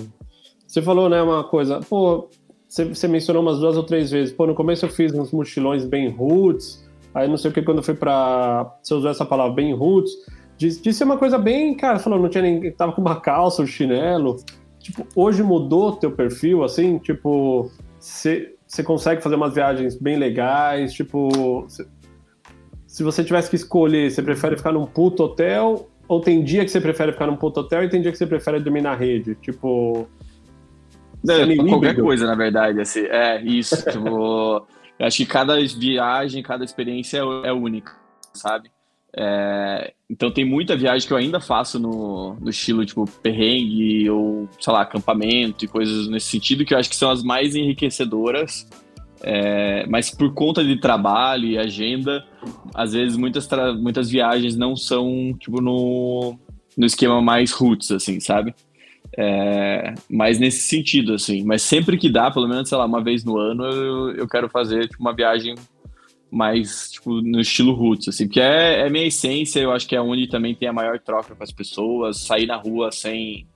[0.67, 2.29] Você falou, né, uma coisa, pô,
[2.67, 5.85] você, você, mencionou umas duas ou três vezes, pô, no começo eu fiz uns mochilões
[5.85, 8.77] bem roots, aí não sei o que, quando eu fui pra.
[8.83, 10.11] Você usou essa palavra bem roots,
[10.57, 13.67] disse, disse uma coisa bem, cara, falou, não tinha ninguém, tava com uma calça, um
[13.67, 14.37] chinelo.
[14.79, 21.65] Tipo, hoje mudou teu perfil, assim, tipo, você consegue fazer umas viagens bem legais, tipo,
[22.97, 26.71] se você tivesse que escolher, você prefere ficar num puto hotel ou tem dia que
[26.71, 29.35] você prefere ficar num puto hotel e tem dia que você prefere dormir na rede?
[29.35, 30.07] Tipo.
[31.23, 32.81] Não, é qualquer coisa, na verdade.
[32.81, 33.75] Assim, é, isso.
[33.91, 34.65] tipo,
[34.97, 37.91] eu acho que cada viagem, cada experiência é, é única,
[38.33, 38.71] sabe?
[39.15, 44.49] É, então tem muita viagem que eu ainda faço no, no estilo tipo perrengue ou,
[44.59, 48.67] sei lá, acampamento e coisas nesse sentido que eu acho que são as mais enriquecedoras
[49.21, 52.23] É, mas por conta de trabalho e agenda,
[52.73, 53.47] às vezes muitas,
[53.79, 56.37] muitas viagens não são tipo no,
[56.77, 58.53] no esquema mais roots, assim, sabe?
[59.17, 61.43] É, mas nesse sentido, assim.
[61.43, 64.49] Mas sempre que dá, pelo menos, sei lá, uma vez no ano, eu, eu quero
[64.49, 65.55] fazer tipo, uma viagem
[66.29, 70.01] mais tipo, no estilo roots, assim, porque é, é minha essência, eu acho que é
[70.01, 73.47] onde também tem a maior troca com as pessoas, sair na rua sem,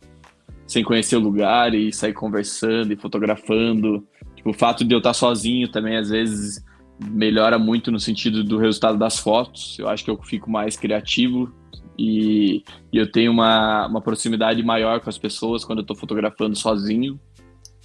[0.66, 4.07] sem conhecer o lugar e sair conversando e fotografando.
[4.43, 6.63] O fato de eu estar sozinho também, às vezes,
[7.09, 9.77] melhora muito no sentido do resultado das fotos.
[9.79, 11.51] Eu acho que eu fico mais criativo
[11.97, 16.55] e, e eu tenho uma, uma proximidade maior com as pessoas quando eu estou fotografando
[16.55, 17.19] sozinho.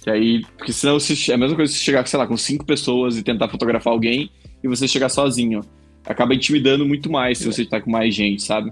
[0.05, 3.17] E aí, porque senão é a mesma coisa se chegar, sei lá, com cinco pessoas
[3.17, 4.29] e tentar fotografar alguém
[4.63, 5.61] e você chegar sozinho.
[6.05, 8.71] Acaba intimidando muito mais se você está com mais gente, sabe?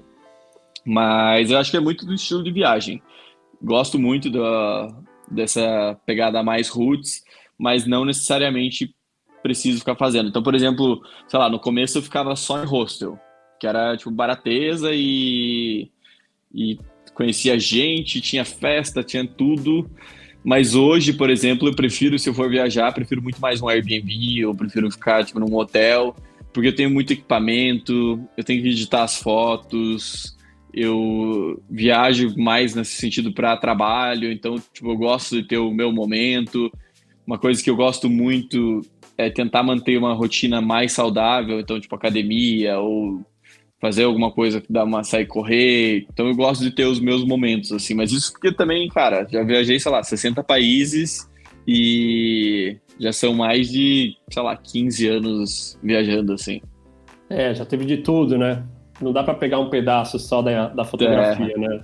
[0.85, 3.01] Mas eu acho que é muito do estilo de viagem.
[3.61, 4.29] Gosto muito
[5.29, 7.23] dessa pegada mais roots,
[7.57, 8.93] mas não necessariamente
[9.41, 10.29] preciso ficar fazendo.
[10.29, 13.19] Então, por exemplo, sei lá, no começo eu ficava só em hostel,
[13.59, 15.91] que era tipo barateza e,
[16.53, 16.79] e
[17.13, 19.89] conhecia gente, tinha festa, tinha tudo.
[20.43, 24.39] Mas hoje, por exemplo, eu prefiro, se eu for viajar, prefiro muito mais um Airbnb,
[24.39, 26.15] eu prefiro ficar tipo, num hotel,
[26.53, 30.37] porque eu tenho muito equipamento, eu tenho que editar as fotos,
[30.73, 35.91] eu viajo mais nesse sentido para trabalho, então tipo, eu gosto de ter o meu
[35.91, 36.71] momento.
[37.25, 38.81] Uma coisa que eu gosto muito
[39.17, 43.21] é tentar manter uma rotina mais saudável, então tipo academia ou
[43.79, 46.05] fazer alguma coisa que dá uma sair correr.
[46.11, 47.93] Então eu gosto de ter os meus momentos, assim.
[47.93, 51.29] Mas isso porque também, cara, já viajei, sei lá, 60 países
[51.67, 56.61] e já são mais de, sei lá, 15 anos viajando, assim.
[57.29, 58.63] É, já teve de tudo, né?
[59.01, 61.57] Não dá para pegar um pedaço só da, da fotografia, é.
[61.57, 61.83] né?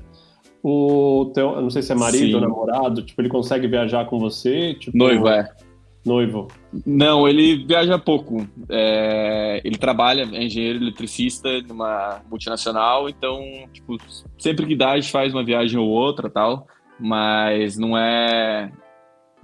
[0.63, 2.35] O teu, não sei se é marido Sim.
[2.35, 4.75] ou namorado, tipo, ele consegue viajar com você?
[4.75, 5.49] Tipo, Noivo, é
[6.05, 6.47] noivo?
[6.85, 8.47] Não, ele viaja pouco.
[8.69, 13.41] É, ele trabalha, é engenheiro eletricista numa multinacional, então,
[13.71, 13.97] tipo,
[14.37, 16.67] sempre que dá, a gente faz uma viagem ou outra tal,
[16.99, 18.71] mas não é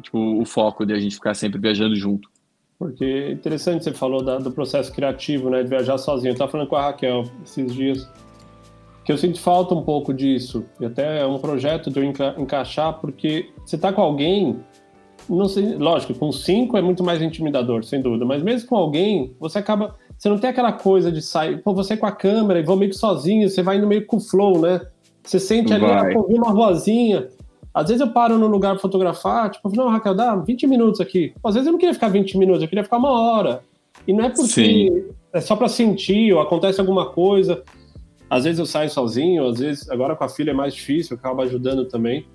[0.02, 2.30] tipo, o foco de a gente ficar sempre viajando junto.
[2.78, 6.32] Porque é interessante você falou da, do processo criativo, né, de viajar sozinho.
[6.32, 8.08] Eu tava falando com a Raquel esses dias
[9.08, 10.66] que eu sinto falta um pouco disso.
[10.82, 14.60] E até é um projeto de eu enca encaixar, porque você tá com alguém
[15.30, 19.34] não sei, lógico, com cinco é muito mais intimidador, sem dúvida, mas mesmo com alguém,
[19.40, 19.96] você acaba.
[20.18, 22.92] Você não tem aquela coisa de sair, pô, você com a câmera e vou meio
[22.92, 24.82] que sozinho, você vai indo meio com o flow, né?
[25.24, 27.30] Você sente ali, ah, uma vozinha.
[27.74, 31.34] Às vezes eu paro no lugar pra fotografar, tipo, não, Raquel, dá 20 minutos aqui.
[31.42, 33.62] Às vezes eu não queria ficar 20 minutos, eu queria ficar uma hora.
[34.06, 35.06] E não é porque Sim.
[35.32, 37.64] é só pra sentir, ou acontece alguma coisa.
[38.30, 41.20] Às vezes eu saio sozinho, às vezes, agora com a filha é mais difícil, eu
[41.20, 42.26] acabo ajudando também.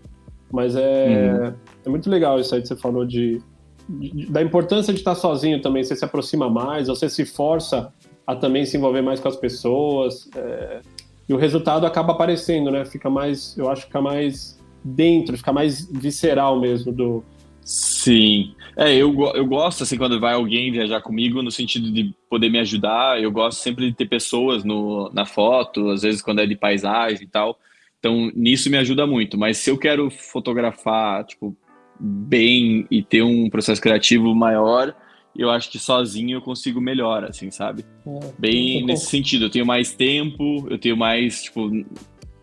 [0.50, 1.54] Mas é, uhum.
[1.86, 3.40] é muito legal isso aí que você falou de,
[3.88, 5.82] de, da importância de estar sozinho também.
[5.82, 7.92] Você se aproxima mais, você se força
[8.26, 10.28] a também se envolver mais com as pessoas.
[10.36, 10.80] É,
[11.28, 12.84] e o resultado acaba aparecendo, né?
[12.84, 17.24] Fica mais, eu acho que fica mais dentro, fica mais visceral mesmo do.
[17.64, 18.54] Sim.
[18.76, 22.58] É, eu, eu gosto, assim, quando vai alguém viajar comigo, no sentido de poder me
[22.58, 23.22] ajudar.
[23.22, 27.24] Eu gosto sempre de ter pessoas no, na foto, às vezes quando é de paisagem
[27.24, 27.58] e tal.
[27.98, 29.38] Então, nisso me ajuda muito.
[29.38, 31.56] Mas se eu quero fotografar, tipo,
[32.00, 34.94] bem e ter um processo criativo maior,
[35.36, 37.84] eu acho que sozinho eu consigo melhor, assim, sabe?
[38.06, 39.44] É, bem nesse sentido.
[39.46, 41.70] Eu tenho mais tempo, eu tenho mais, tipo,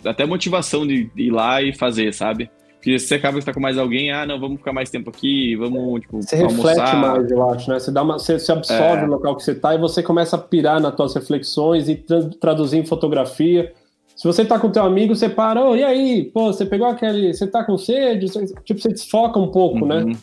[0.05, 2.49] até motivação de ir lá e fazer, sabe?
[2.79, 5.53] Porque você acaba que está com mais alguém, ah, não, vamos ficar mais tempo aqui,
[5.57, 6.69] vamos, tipo, Você almoçar.
[6.69, 7.77] reflete mais, eu acho, né?
[7.77, 9.05] Você, dá uma, você se absorve é.
[9.05, 12.29] no local que você está e você começa a pirar nas suas reflexões e tra
[12.39, 13.73] traduzir em fotografia.
[14.15, 17.33] Se você tá com teu amigo, você para, oh, e aí, pô, você pegou aquele.
[17.33, 18.27] Você tá com sede?
[18.63, 19.97] Tipo, você desfoca um pouco, né?
[19.97, 20.05] uhum.
[20.07, 20.17] né?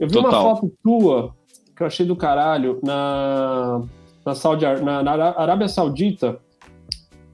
[0.00, 0.30] Eu vi Total.
[0.30, 1.34] uma foto tua
[1.76, 3.82] que eu achei do caralho na,
[4.24, 6.38] na, Saudi, na, na Arábia Saudita.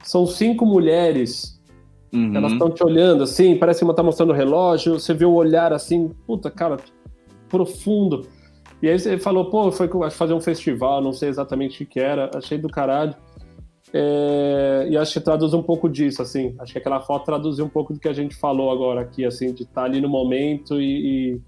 [0.03, 1.52] São cinco mulheres.
[2.13, 2.35] Uhum.
[2.35, 4.99] Elas estão te olhando assim, parece que uma tá mostrando o relógio.
[4.99, 6.77] Você vê o olhar assim, puta, cara,
[7.49, 8.27] profundo.
[8.81, 12.29] E aí você falou, pô, foi fazer um festival, não sei exatamente o que era,
[12.35, 13.15] achei do caralho.
[13.95, 16.55] É, e acho que traduz um pouco disso, assim.
[16.59, 19.53] Acho que aquela foto traduziu um pouco do que a gente falou agora aqui, assim,
[19.53, 21.41] de estar tá ali no momento e, e...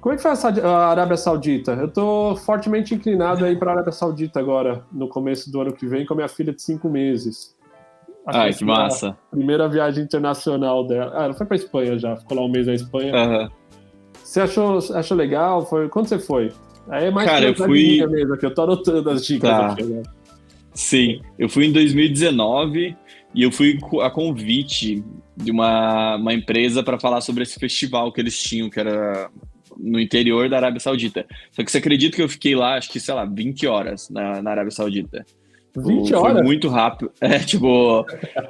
[0.00, 0.32] Como é que foi
[0.62, 1.72] a Arábia Saudita?
[1.72, 5.86] Eu estou fortemente inclinado aí para a Arábia Saudita agora, no começo do ano que
[5.86, 7.54] vem, com a minha filha de cinco meses.
[8.26, 9.16] Ai, que, que massa.
[9.30, 11.12] Primeira viagem internacional dela.
[11.14, 13.14] Ah, ela foi para Espanha já, ficou lá um mês na Espanha.
[13.14, 13.48] Uhum.
[14.22, 15.66] Você achou, achou legal?
[15.66, 15.88] Foi...
[15.88, 16.52] Quando você foi?
[16.88, 18.06] Aí é mais Cara, eu fui...
[18.06, 19.72] mesmo, aqui eu tô anotando as dicas tá.
[19.72, 20.02] aqui agora.
[20.72, 22.96] Sim, eu fui em 2019
[23.34, 25.04] e eu fui a convite
[25.36, 29.30] de uma, uma empresa para falar sobre esse festival que eles tinham, que era
[29.78, 31.26] no interior da Arábia Saudita.
[31.52, 34.42] Só que você acredita que eu fiquei lá, acho que, sei lá, 20 horas na,
[34.42, 35.24] na Arábia Saudita.
[35.76, 36.32] 20 tipo, horas?
[36.38, 37.10] Foi muito rápido.
[37.20, 38.04] É, tipo.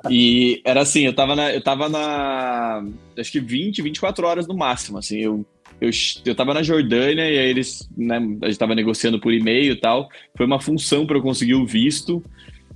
[0.08, 1.52] e era assim, eu tava na.
[1.52, 2.84] Eu tava na.
[3.18, 4.98] Acho que 20, 24 horas no máximo.
[4.98, 5.44] Assim, eu,
[5.80, 5.90] eu,
[6.24, 7.88] eu tava na Jordânia e aí eles.
[7.96, 10.08] Né, a gente tava negociando por e-mail e tal.
[10.36, 12.22] Foi uma função para eu conseguir o visto.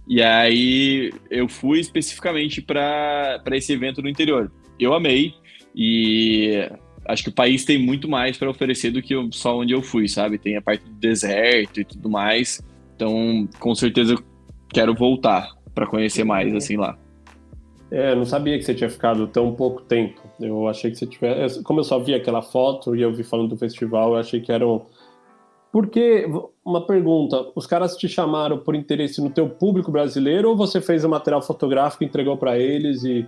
[0.06, 4.52] E aí eu fui especificamente para esse evento no interior.
[4.78, 5.34] Eu amei.
[5.74, 6.68] E
[7.06, 10.08] acho que o país tem muito mais para oferecer do que só onde eu fui,
[10.08, 10.38] sabe?
[10.38, 12.60] Tem a parte do deserto e tudo mais.
[12.94, 14.16] Então, com certeza
[14.74, 16.98] quero voltar para conhecer mais assim lá.
[17.90, 20.20] É, não sabia que você tinha ficado tão pouco tempo.
[20.40, 21.62] Eu achei que você tivesse.
[21.62, 24.50] Como eu só vi aquela foto e eu vi falando do festival, eu achei que
[24.50, 24.86] eram.
[25.70, 26.28] Porque,
[26.64, 31.04] uma pergunta, os caras te chamaram por interesse no teu público brasileiro ou você fez
[31.04, 33.26] o material fotográfico, entregou para eles e.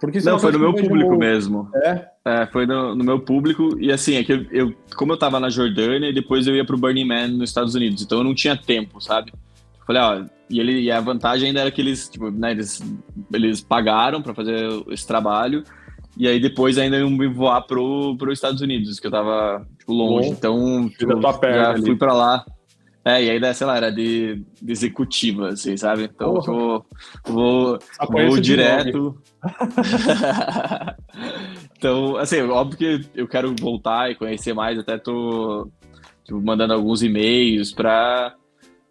[0.00, 1.68] Porque não, foi no meu público mesmo.
[1.74, 2.08] É?
[2.24, 3.76] é foi no, no, meu público.
[3.80, 6.76] E assim, é que eu, eu, como eu tava na Jordânia, depois eu ia pro
[6.76, 9.32] Burning Man nos Estados Unidos, então eu não tinha tempo, sabe?
[9.86, 12.82] Falei, ó, e, ele, e a vantagem ainda era que eles, tipo, né, eles,
[13.32, 15.64] eles pagaram para fazer esse trabalho,
[16.16, 19.92] e aí depois ainda iam me voar pro, pro Estados Unidos, que eu tava, tipo,
[19.92, 20.28] longe.
[20.28, 22.44] Bom, então, tipo, já fui para lá.
[23.06, 26.04] É, e aí, sei lá, era de, de executiva, assim, sabe?
[26.04, 26.86] Então, tipo,
[27.26, 27.78] vou,
[28.08, 29.20] vou direto.
[31.76, 35.70] então, assim, óbvio que eu quero voltar e conhecer mais, até tô
[36.24, 38.34] tipo, mandando alguns e-mails para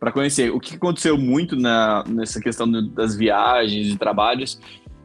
[0.03, 0.51] para conhecer.
[0.51, 4.59] O que aconteceu muito na, nessa questão das viagens e trabalhos,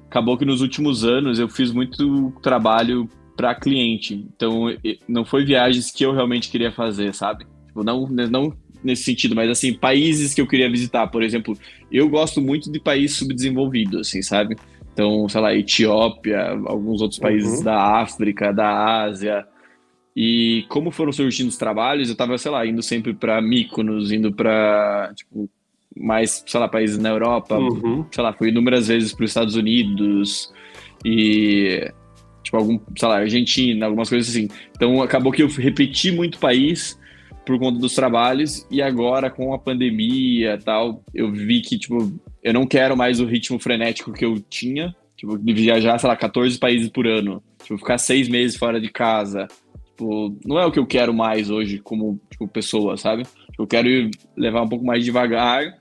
[0.08, 4.26] acabou que nos últimos anos eu fiz muito trabalho para cliente.
[4.34, 4.64] Então,
[5.06, 7.46] não foi viagens que eu realmente queria fazer, sabe?
[7.68, 11.06] Tipo, não, não nesse sentido, mas assim, países que eu queria visitar.
[11.06, 11.56] Por exemplo,
[11.92, 14.56] eu gosto muito de países subdesenvolvidos, assim, sabe?
[14.92, 17.64] Então, sei lá, Etiópia, alguns outros países uhum.
[17.64, 19.46] da África, da Ásia,
[20.20, 24.32] e como foram surgindo os trabalhos, eu tava, sei lá, indo sempre para Mykonos, indo
[24.32, 25.48] para tipo,
[25.96, 28.04] mais, sei lá, países na Europa, uhum.
[28.10, 30.52] sei lá, fui inúmeras vezes para os Estados Unidos
[31.04, 31.88] e
[32.42, 34.48] tipo algum, sei lá, Argentina, algumas coisas assim.
[34.74, 36.98] Então acabou que eu repeti muito país
[37.46, 42.12] por conta dos trabalhos e agora com a pandemia, tal, eu vi que tipo,
[42.42, 46.16] eu não quero mais o ritmo frenético que eu tinha, tipo, de viajar, sei lá,
[46.16, 49.46] 14 países por ano, tipo, ficar seis meses fora de casa,
[49.98, 53.24] Tipo, não é o que eu quero mais hoje como tipo, pessoa, sabe?
[53.58, 53.88] Eu quero
[54.36, 55.76] levar um pouco mais devagar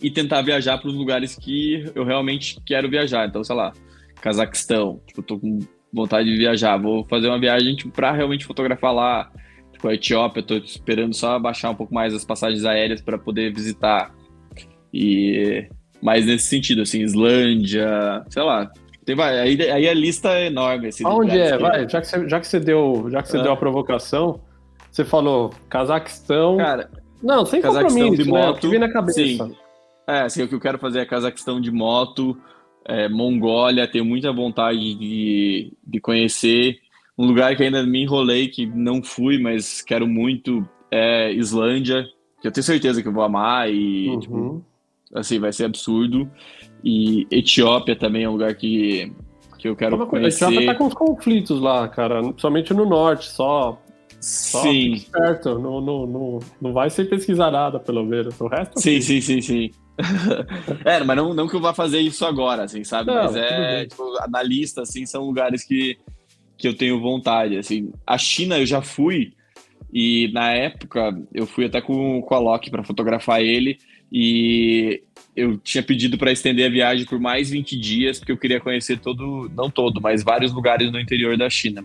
[0.00, 3.26] e tentar viajar para os lugares que eu realmente quero viajar.
[3.26, 3.72] Então, sei lá,
[4.20, 5.58] Cazaquistão, tipo, tô com
[5.92, 9.32] vontade de viajar, vou fazer uma viagem tipo, para realmente fotografar lá.
[9.72, 13.52] Tipo, a Etiópia, tô esperando só baixar um pouco mais as passagens aéreas para poder
[13.52, 14.14] visitar.
[14.94, 15.66] E
[16.00, 18.70] mais nesse sentido, assim, Islândia, sei lá,
[19.04, 20.88] tem, vai, aí, aí a lista é enorme.
[20.88, 21.58] Assim, Onde é?
[21.58, 23.42] Vai, já que você, já que você deu, já que você ah.
[23.42, 24.40] deu a provocação,
[24.90, 26.56] você falou Cazaquistão.
[26.56, 26.90] Cara,
[27.22, 28.46] não, sem compromisso, de né?
[28.46, 29.46] moto, que na cabeça.
[29.46, 29.56] Sim.
[30.06, 32.36] É, assim, o que eu quero fazer é Cazaquistão de moto,
[32.84, 36.78] é, Mongólia, tenho muita vontade de, de conhecer.
[37.16, 42.04] Um lugar que ainda me enrolei, que não fui, mas quero muito, é Islândia,
[42.40, 44.18] que eu tenho certeza que eu vou amar e, uhum.
[44.20, 44.64] tipo,
[45.14, 46.28] assim, vai ser absurdo.
[46.84, 49.12] E Etiópia também é um lugar que,
[49.58, 50.44] que eu quero conhecer.
[50.44, 53.80] A Etiópia tá com os conflitos lá, cara, principalmente no norte, só.
[54.20, 54.98] Só sim.
[54.98, 58.40] certo, não, não, não, não vai ser pesquisar nada, pelo menos.
[58.40, 58.80] O resto.
[58.80, 59.70] Sim, sim, sim, sim.
[60.84, 63.12] é, mas não, não que eu vá fazer isso agora, assim, sabe?
[63.12, 65.98] Não, mas é, tipo, na lista, assim, são lugares que,
[66.56, 67.92] que eu tenho vontade, assim.
[68.06, 69.32] A China eu já fui,
[69.92, 73.78] e na época eu fui até com, com a Loki para fotografar ele,
[74.10, 75.02] e
[75.34, 78.98] eu tinha pedido para estender a viagem por mais 20 dias, porque eu queria conhecer
[78.98, 81.84] todo, não todo, mas vários lugares no interior da China.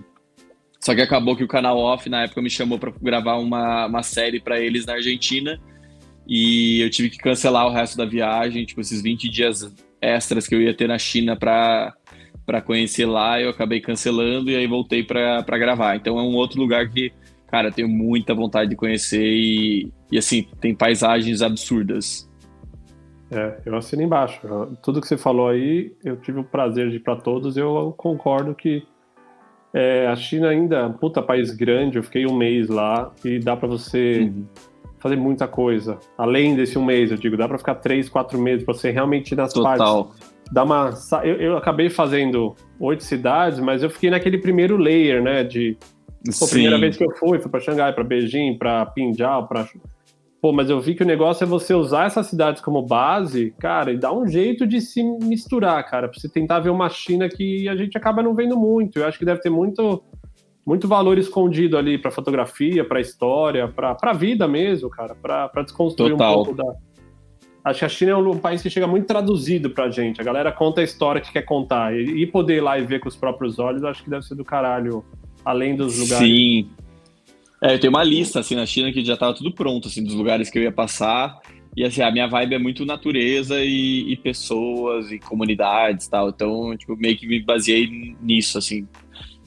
[0.79, 4.03] Só que acabou que o canal Off, na época, me chamou para gravar uma, uma
[4.03, 5.59] série para eles na Argentina,
[6.27, 10.53] e eu tive que cancelar o resto da viagem, tipo, esses 20 dias extras que
[10.53, 11.93] eu ia ter na China para
[12.45, 15.97] para conhecer lá, eu acabei cancelando e aí voltei para gravar.
[15.97, 17.11] Então é um outro lugar que,
[17.45, 22.25] cara, eu tenho muita vontade de conhecer e, e assim, tem paisagens absurdas.
[23.29, 24.39] É, eu assino embaixo.
[24.81, 27.57] Tudo que você falou aí, eu tive o prazer de ir para todos.
[27.57, 28.83] Eu concordo que
[29.73, 31.97] é, a China ainda é um puta país grande.
[31.97, 34.45] Eu fiquei um mês lá e dá para você uhum.
[34.99, 35.99] fazer muita coisa.
[36.17, 39.33] Além desse um mês, eu digo, dá para ficar três, quatro meses para você realmente
[39.33, 40.05] ir nas Total.
[40.05, 40.37] partes.
[40.49, 45.43] Dá uma, eu, eu acabei fazendo oito cidades, mas eu fiquei naquele primeiro layer, né?
[45.43, 45.77] De
[46.41, 49.67] a primeira vez que eu fui, fui para Xangai, para Beijing, para Pinjal, para
[50.39, 53.91] Pô, mas eu vi que o negócio é você usar essas cidades como base, cara,
[53.91, 57.67] e dar um jeito de se misturar, cara, pra você tentar ver uma China que
[57.67, 58.99] a gente acaba não vendo muito.
[58.99, 60.03] Eu acho que deve ter muito
[60.67, 66.41] muito valor escondido ali para fotografia, para história, para vida mesmo, cara, para desconstruir Total.
[66.41, 66.75] um pouco da.
[67.63, 70.19] Acho que a China é um país que chega muito traduzido pra gente.
[70.19, 71.93] A galera conta a história que quer contar.
[71.93, 74.43] E, poder ir lá e ver com os próprios olhos, acho que deve ser do
[74.43, 75.03] caralho,
[75.43, 76.27] além dos lugares.
[76.27, 76.69] Sim.
[77.61, 80.13] É, eu tenho uma lista, assim, na China que já tava tudo pronto, assim, dos
[80.13, 81.39] lugares que eu ia passar.
[81.75, 86.29] E assim, a minha vibe é muito natureza e, e pessoas e comunidades e tal.
[86.29, 88.87] Então, tipo, meio que me baseei nisso, assim.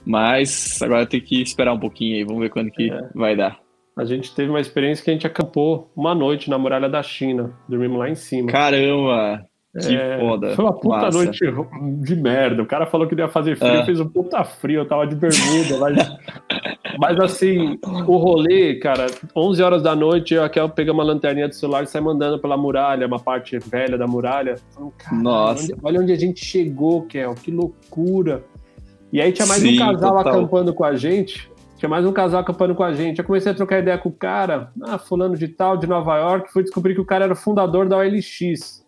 [0.07, 3.09] Mas agora tem que esperar um pouquinho aí, vamos ver quando que é.
[3.15, 3.59] vai dar.
[3.97, 7.53] A gente teve uma experiência que a gente acampou uma noite na muralha da China.
[7.69, 8.51] Dormimos lá em cima.
[8.51, 9.50] Caramba!
[9.79, 10.57] Que é, foda.
[10.57, 11.17] Foi uma puta Massa.
[11.17, 11.41] noite
[12.03, 12.61] de merda.
[12.61, 13.85] O cara falou que ia fazer frio, ah.
[13.85, 15.79] fez um puta frio, eu tava de bermuda.
[15.79, 15.97] mas,
[16.99, 21.55] mas assim, o rolê, cara, 11 horas da noite, eu aqui peguei uma lanterninha do
[21.55, 24.57] celular e saí mandando pela muralha, uma parte velha da muralha.
[25.13, 25.63] Nossa.
[25.63, 28.43] Onde, olha onde a gente chegou, Kel, que loucura.
[29.13, 30.33] E aí tinha mais Sim, um casal total.
[30.33, 31.49] acampando com a gente.
[31.77, 33.21] Tinha mais um casal acampando com a gente.
[33.21, 36.53] Eu comecei a trocar ideia com o cara, ah, fulano de tal, de Nova York,
[36.53, 38.80] fui descobrir que o cara era o fundador da OLX.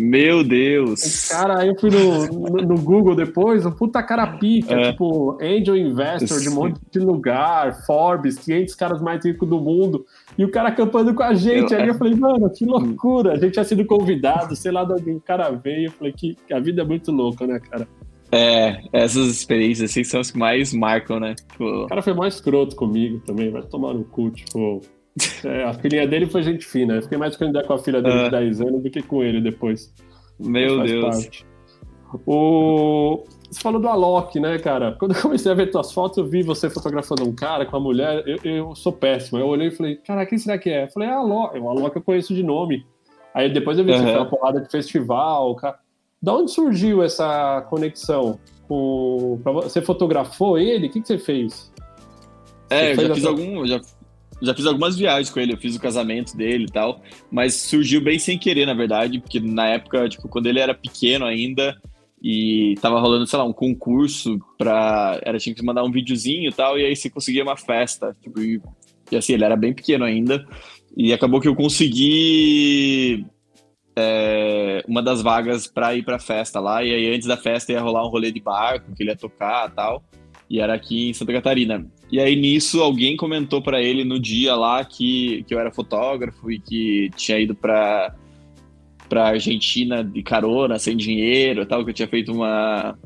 [0.00, 1.28] Meu Deus!
[1.28, 4.92] Cara, eu fui no, no, no Google depois, um puta cara pica, é.
[4.92, 6.42] tipo, Angel Investor Sim.
[6.42, 10.06] de um monte de lugar, Forbes, 500 caras mais ricos do mundo,
[10.38, 11.72] e o cara acampando com a gente.
[11.72, 13.32] Eu, aí eu falei, mano, que loucura!
[13.32, 15.88] A gente tinha sido convidado, sei lá de onde o cara veio.
[15.88, 17.86] Eu falei que a vida é muito louca, né, cara?
[18.32, 21.34] É, essas experiências assim são as que mais marcam, né?
[21.34, 21.64] Tipo...
[21.64, 24.80] O cara foi mais escroto comigo também, vai tomar no cu, tipo.
[25.44, 26.94] É, a filhinha dele foi gente fina.
[26.94, 28.64] Eu fiquei mais com com a filha dele de 10 ah.
[28.64, 29.92] anos do que com ele depois.
[30.38, 31.16] Meu Deus.
[31.16, 31.46] Parte.
[32.26, 33.24] O...
[33.50, 34.96] Você falou do Alok, né, cara?
[34.98, 37.82] Quando eu comecei a ver tuas fotos, eu vi você fotografando um cara com uma
[37.82, 38.22] mulher.
[38.26, 39.38] Eu, eu sou péssimo.
[39.38, 40.84] Eu olhei e falei, cara, quem será que é?
[40.84, 41.58] Eu falei, ah, Alok.
[41.58, 42.86] O Alok eu conheço de nome.
[43.34, 43.98] Aí depois eu vi uhum.
[43.98, 45.54] você uma porrada de festival.
[45.56, 45.78] Cara.
[46.22, 48.38] Da onde surgiu essa conexão?
[48.68, 49.40] Com...
[49.44, 50.86] Você fotografou ele?
[50.86, 51.72] O que, que você fez?
[52.68, 53.66] É, você eu já fiz algum.
[53.66, 53.80] Já
[54.42, 58.00] já fiz algumas viagens com ele, eu fiz o casamento dele e tal, mas surgiu
[58.00, 61.76] bem sem querer, na verdade, porque na época, tipo, quando ele era pequeno ainda
[62.22, 65.18] e tava rolando, sei lá, um concurso pra.
[65.22, 68.40] Era, tinha que mandar um videozinho e tal, e aí você conseguia uma festa, tipo,
[68.40, 68.60] e,
[69.10, 70.46] e assim, ele era bem pequeno ainda,
[70.96, 73.24] e acabou que eu consegui
[73.96, 77.80] é, uma das vagas para ir pra festa lá, e aí antes da festa ia
[77.80, 80.04] rolar um rolê de barco, que ele ia tocar tal,
[80.48, 81.86] e era aqui em Santa Catarina.
[82.10, 86.50] E aí nisso alguém comentou para ele no dia lá que, que eu era fotógrafo
[86.50, 88.14] e que tinha ido para
[89.08, 92.96] para Argentina de carona, sem dinheiro, tal, que eu tinha feito uma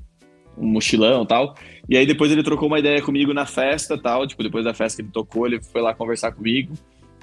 [0.57, 1.55] um mochilão, tal.
[1.89, 4.97] E aí depois ele trocou uma ideia comigo na festa, tal, tipo, depois da festa
[4.97, 6.75] que ele tocou, ele foi lá conversar comigo,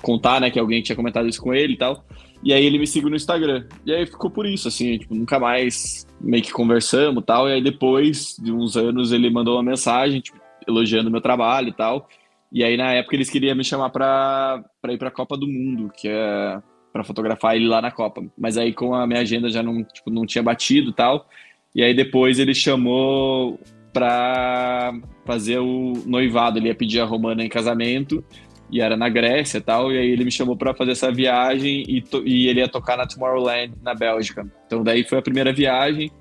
[0.01, 2.03] contar, né, que alguém tinha comentado isso com ele e tal.
[2.43, 3.67] E aí ele me seguiu no Instagram.
[3.85, 7.47] E aí ficou por isso, assim, tipo, nunca mais meio que conversamos, tal.
[7.47, 11.73] E aí depois de uns anos ele mandou uma mensagem, tipo, elogiando meu trabalho e
[11.73, 12.07] tal.
[12.51, 15.91] E aí, na época, eles queriam me chamar para ir para a Copa do Mundo,
[15.95, 18.21] que é para fotografar ele lá na Copa.
[18.37, 21.29] Mas aí, com a minha agenda já não, tipo, não tinha batido e tal.
[21.73, 23.57] E aí, depois, ele chamou
[23.93, 24.93] para
[25.25, 26.59] fazer o noivado.
[26.59, 28.21] Ele ia pedir a Romana em casamento
[28.69, 29.89] e era na Grécia e tal.
[29.93, 33.07] E aí, ele me chamou para fazer essa viagem e, e ele ia tocar na
[33.07, 34.45] Tomorrowland, na Bélgica.
[34.65, 36.11] Então, daí foi a primeira viagem.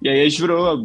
[0.00, 0.84] E aí, a gente virou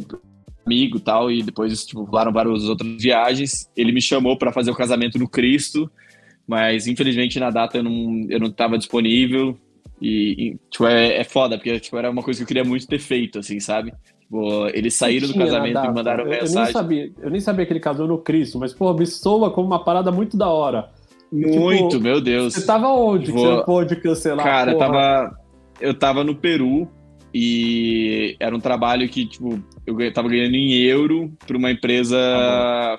[0.65, 3.69] amigo tal, e depois, tipo, rolaram várias outras viagens.
[3.75, 5.89] Ele me chamou para fazer o casamento no Cristo,
[6.47, 9.57] mas infelizmente na data eu não, eu não tava disponível.
[10.01, 12.87] E, e tipo, é, é foda, porque tipo, era uma coisa que eu queria muito
[12.87, 13.93] ter feito, assim, sabe?
[14.21, 16.55] Tipo, eles saíram do casamento e mandaram eu, mensagem.
[16.55, 19.51] Eu nem, sabia, eu nem sabia que ele casou no Cristo, mas, pô, me soa
[19.51, 20.89] como uma parada muito da hora.
[21.31, 22.53] Muito, tipo, meu Deus.
[22.53, 23.41] Você tava onde Vou...
[23.41, 24.43] que você não pôde cancelar?
[24.43, 25.37] Cara, eu tava,
[25.79, 26.89] eu tava no Peru
[27.33, 32.97] e era um trabalho que, tipo, eu tava ganhando em euro para uma empresa ah,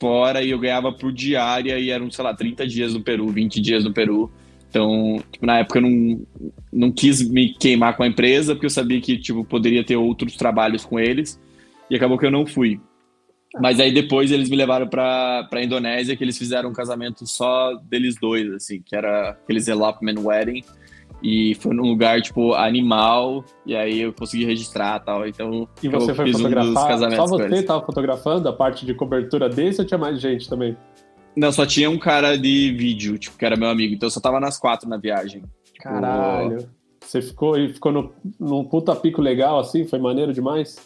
[0.00, 3.60] fora e eu ganhava por diária e eram, sei lá, 30 dias no Peru, 20
[3.60, 4.30] dias no Peru.
[4.70, 6.26] Então, tipo, na época eu não,
[6.72, 10.36] não quis me queimar com a empresa, porque eu sabia que, tipo, poderia ter outros
[10.36, 11.40] trabalhos com eles.
[11.90, 12.78] E acabou que eu não fui.
[13.60, 17.74] Mas aí depois eles me levaram para pra Indonésia, que eles fizeram um casamento só
[17.88, 20.62] deles dois, assim, que era aqueles elopement wedding.
[21.22, 25.26] E foi num lugar, tipo, animal, e aí eu consegui registrar tal.
[25.26, 26.96] Então, e você foi fotografar?
[26.96, 30.76] Um Só você tava fotografando a parte de cobertura desse ou tinha mais gente também?
[31.36, 33.94] Não, só tinha um cara de vídeo, tipo, que era meu amigo.
[33.94, 35.42] Então eu só tava nas quatro na viagem.
[35.64, 36.68] Tipo, Caralho.
[37.00, 39.86] Você ficou e ficou no, num puta pico legal, assim?
[39.86, 40.76] Foi maneiro demais?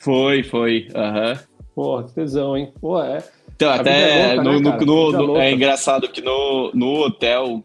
[0.00, 0.88] Foi, foi.
[0.94, 1.32] Aham.
[1.32, 1.56] Uhum.
[1.74, 2.72] Porra, que tesão, hein?
[2.80, 3.22] Pô, é.
[3.54, 7.62] Então, até é, louca, no, né, no, no, é engraçado que no, no hotel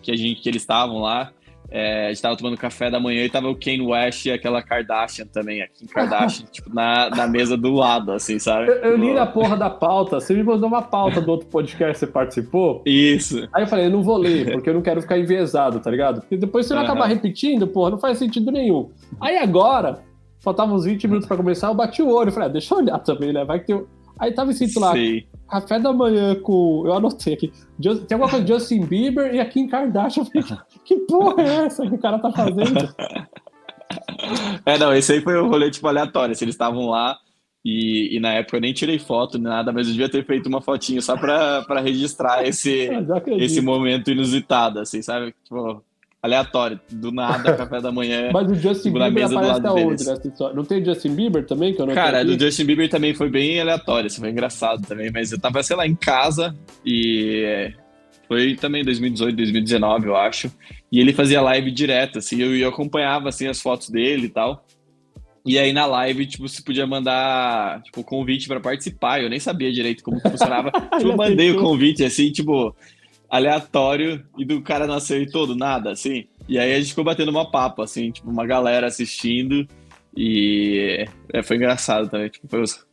[0.00, 1.32] que, a gente, que eles estavam lá,
[1.74, 4.60] É, a gente tava tomando café da manhã e tava o Kane West e aquela
[4.62, 8.68] Kardashian também, aqui em Kardashian, tipo, na, na mesa do lado, assim, sabe?
[8.68, 11.94] Eu, eu li na porra da pauta, você me mandou uma pauta do outro podcast
[11.94, 12.82] que você participou.
[12.84, 13.48] Isso.
[13.54, 16.20] Aí eu falei, eu não vou ler, porque eu não quero ficar enviesado, tá ligado?
[16.20, 18.90] Porque depois você vai acabar repetindo, porra, não faz sentido nenhum.
[19.18, 20.02] Aí agora,
[20.40, 22.98] faltavam uns 20 minutos pra começar, eu bati o olho, falei, ah, deixa eu olhar
[22.98, 23.46] também, né?
[23.46, 23.82] Vai que tem.
[24.18, 25.22] Aí tava escrito lá, Sim.
[25.52, 26.82] Café da manhã com.
[26.86, 27.52] Eu anotei aqui.
[27.78, 30.24] Just- Tem alguma coisa de Justin Bieber e aqui em Kardashian.
[30.34, 32.88] Eu falei, que porra é essa que o cara tá fazendo?
[34.64, 36.32] É, não, esse aí foi um rolê, tipo, aleatório.
[36.32, 37.16] assim, eles estavam lá
[37.64, 40.48] e, e na época eu nem tirei foto nem nada, mas eu devia ter feito
[40.48, 42.88] uma fotinho só pra, pra registrar esse,
[43.38, 45.34] esse momento inusitado, assim, sabe?
[45.44, 45.82] Tipo,
[46.22, 46.80] aleatório.
[46.90, 48.30] Do nada, café da manhã.
[48.32, 50.06] Mas o Justin Bieber mesa do aparece lado deles.
[50.54, 51.74] Não tem Justin Bieber também?
[51.74, 55.10] Que eu não Cara, do Justin Bieber também foi bem aleatório, assim, foi engraçado também,
[55.12, 56.54] mas eu tava, sei lá, em casa
[56.86, 57.72] e
[58.28, 60.50] foi também 2018, 2019, eu acho,
[60.90, 64.64] e ele fazia live direto, assim, eu, eu acompanhava, assim, as fotos dele e tal,
[65.44, 69.70] e aí na live, tipo, você podia mandar, tipo, convite pra participar, eu nem sabia
[69.70, 72.74] direito como funcionava, tipo, eu mandei o convite, assim, tipo,
[73.32, 77.30] aleatório, e do cara não aceitou do nada, assim, e aí a gente ficou batendo
[77.30, 79.66] uma papo, assim, tipo, uma galera assistindo,
[80.14, 82.84] e é, foi engraçado também, tipo, foi os-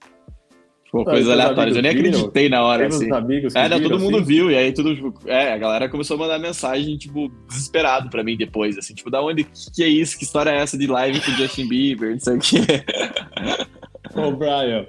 [0.86, 1.76] tipo, coisas aleatórias.
[1.76, 2.20] Eu nem amigos viram?
[2.22, 3.12] acreditei na hora, assim.
[3.12, 4.26] amigos É, não, todo mundo assim?
[4.26, 8.24] viu, e aí tudo, tipo, é, a galera começou a mandar mensagem, tipo, desesperado pra
[8.24, 10.88] mim depois, assim, tipo, da onde, que, que é isso, que história é essa de
[10.88, 12.58] live com o Justin Bieber, não sei o quê.
[14.16, 14.88] Ô, Brian,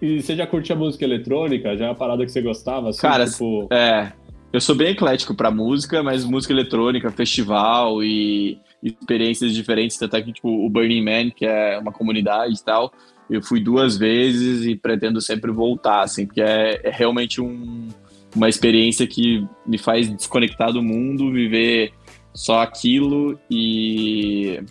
[0.00, 1.76] e você já curtia música eletrônica?
[1.76, 2.88] Já é uma parada que você gostava?
[2.88, 3.68] Assim, Cara, tipo...
[3.72, 4.12] É,
[4.52, 10.32] eu sou bem eclético pra música, mas música eletrônica, festival e experiências diferentes, até que,
[10.32, 12.92] tipo, o Burning Man, que é uma comunidade e tal,
[13.28, 17.88] eu fui duas vezes e pretendo sempre voltar, assim, porque é, é realmente um,
[18.34, 21.92] uma experiência que me faz desconectar do mundo, viver
[22.32, 24.62] só aquilo e,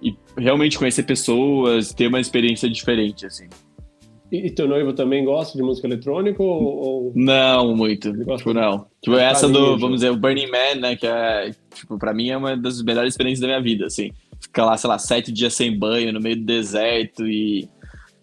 [0.00, 3.48] e realmente conhecer pessoas, ter uma experiência diferente, assim.
[4.30, 7.12] E, e teu noivo também gosta de música eletrônica ou...
[7.16, 8.12] Não, muito.
[8.36, 8.86] Tipo, não.
[9.02, 10.96] Tipo, de essa do, vamos dizer, o Burning Man, né?
[10.96, 14.10] Que é, tipo, pra mim é uma das melhores experiências da minha vida, assim.
[14.40, 17.68] Ficar lá, sei lá, sete dias sem banho, no meio do deserto e,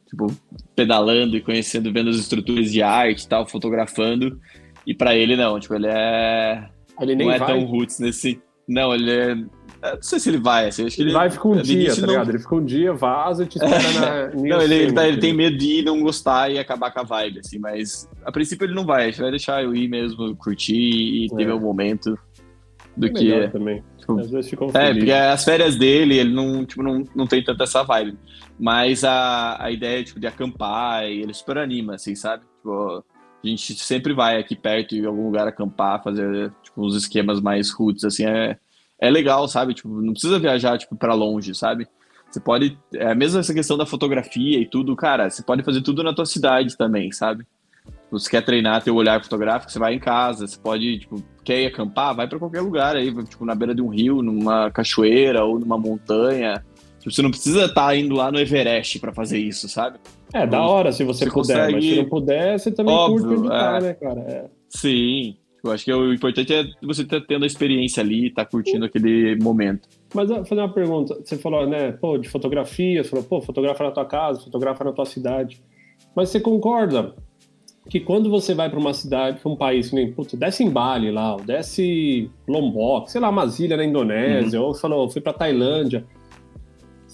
[0.10, 0.28] tipo,
[0.76, 4.40] pedalando e conhecendo, vendo as estruturas de arte e tal, fotografando.
[4.86, 5.60] E pra ele, não.
[5.60, 6.70] Tipo, ele é...
[7.02, 7.48] Ele nem não é vai.
[7.48, 8.42] tão roots nesse...
[8.68, 9.36] Não, ele é...
[9.82, 10.86] eu Não sei se ele vai, assim.
[10.86, 11.18] Acho que Ele ele...
[11.18, 12.30] vai ficar um no dia, tá não- ligado?
[12.30, 14.36] Ele fica um dia, vaza e te espera na...
[14.42, 15.58] Não, ele, ele, tá- ele tem medo.
[15.58, 18.86] de ir não gostar e acabar com a vibe, assim, mas a princípio ele não
[18.86, 20.76] vai, a gente vai deixar eu ir mesmo, curtir
[21.26, 21.46] e ter É.
[21.46, 22.18] meu momento
[22.96, 23.48] do que Melhor é.
[23.48, 23.84] também.
[24.00, 27.64] Tipo, Às vezes É, porque as férias dele, ele não, tipo, não, não tem tanta
[27.64, 28.18] essa vibe.
[28.60, 32.44] Mas a, a ideia tipo, de acampar, ele super anima, assim, sabe?
[32.58, 33.04] Tipo,
[33.44, 37.70] a gente sempre vai aqui perto em algum lugar acampar, fazer tipo, uns esquemas mais
[37.72, 38.58] roots, assim, é,
[39.00, 39.74] é legal, sabe?
[39.74, 41.88] Tipo, não precisa viajar, tipo, pra longe, sabe?
[42.30, 46.04] Você pode, é mesmo essa questão da fotografia e tudo, cara, você pode fazer tudo
[46.04, 47.46] na tua cidade também, sabe?
[48.12, 51.66] Você quer treinar teu olhar fotográfico, você vai em casa, você pode, tipo, quer ir
[51.68, 55.58] acampar, vai pra qualquer lugar aí, tipo, na beira de um rio, numa cachoeira ou
[55.60, 56.64] numa montanha.
[57.00, 59.98] Tipo, você não precisa estar indo lá no Everest pra fazer isso, sabe?
[60.34, 63.24] É, da hora se você, Você puder, mas consegue- se não puder, você também Óbvio,
[63.26, 63.82] curte onde tá, é.
[63.82, 64.20] né, cara?
[64.22, 64.46] É.
[64.70, 65.38] Sim.
[65.68, 69.36] Eu acho que o importante é você estar tendo a experiência ali, tá curtindo aquele
[69.36, 69.88] momento.
[70.14, 71.18] Mas fazer uma pergunta.
[71.24, 74.92] Você falou, né, pô, de fotografia, você falou, pô, fotografa na tua casa, fotografa na
[74.92, 75.62] tua cidade.
[76.16, 77.14] Mas você concorda
[77.90, 81.12] que quando você vai para uma cidade, para um país, nem, putz, desce em Bali
[81.12, 85.34] lá, ou desce Lombok, sei lá, umas ilhas na Indonésia, ou você falou, fui para
[85.34, 86.06] Tailândia.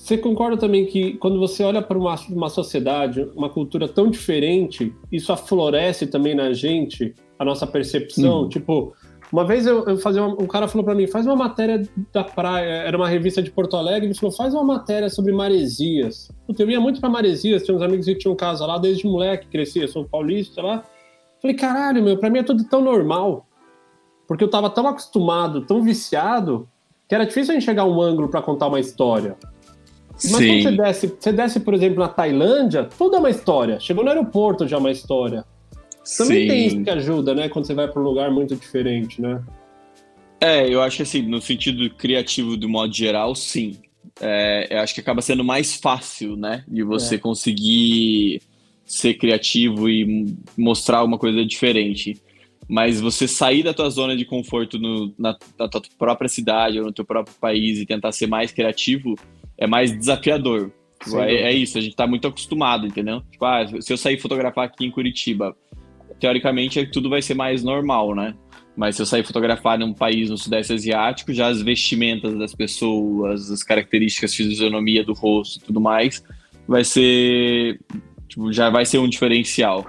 [0.03, 4.93] Você concorda também que quando você olha para uma, uma sociedade, uma cultura tão diferente,
[5.09, 8.41] isso aflorece também na gente a nossa percepção?
[8.41, 8.49] Uhum.
[8.49, 8.93] Tipo,
[9.31, 12.21] uma vez eu, eu fazia uma- um cara falou para mim, faz uma matéria da
[12.21, 16.29] praia, era uma revista de Porto Alegre, ele falou, faz uma matéria sobre maresias.
[16.45, 19.47] Puta, eu ia muito para maresias, tinha uns amigos que tinham casa lá desde moleque,
[19.47, 20.83] crescia, sou paulista lá.
[21.41, 23.47] Falei, caralho, meu, para mim é tudo tão normal.
[24.27, 26.67] Porque eu tava tão acostumado, tão viciado,
[27.07, 29.37] que era difícil enxergar um ângulo para contar uma história.
[30.15, 33.79] Mas quando você desce, você desce, por exemplo, na Tailândia, tudo é uma história.
[33.79, 35.43] Chegou no aeroporto já é uma história.
[36.17, 37.49] Também tem isso que ajuda, né?
[37.49, 39.41] Quando você vai para um lugar muito diferente, né?
[40.39, 43.77] É, eu acho que assim, no sentido criativo do modo geral, sim.
[44.19, 46.63] É, eu acho que acaba sendo mais fácil, né?
[46.67, 47.17] De você É.
[47.17, 48.41] conseguir
[48.85, 52.21] ser criativo e mostrar uma coisa diferente.
[52.67, 56.85] Mas você sair da tua zona de conforto no- na, na tua própria cidade ou
[56.85, 59.15] no teu próprio país e tentar ser mais criativo
[59.57, 60.71] é mais desafiador.
[61.03, 63.21] Tipo, é, é isso, a gente tá muito acostumado, entendeu?
[63.31, 65.55] Tipo, ah, se eu sair fotografar aqui em Curitiba,
[66.19, 68.33] teoricamente tudo vai ser mais normal, né?
[68.75, 73.51] Mas se eu sair fotografar num país no Sudeste Asiático, já as vestimentas das pessoas,
[73.51, 76.23] as características, fisionomia do rosto e tudo mais,
[76.67, 77.79] vai ser.
[78.27, 79.85] Tipo, já vai ser um diferencial.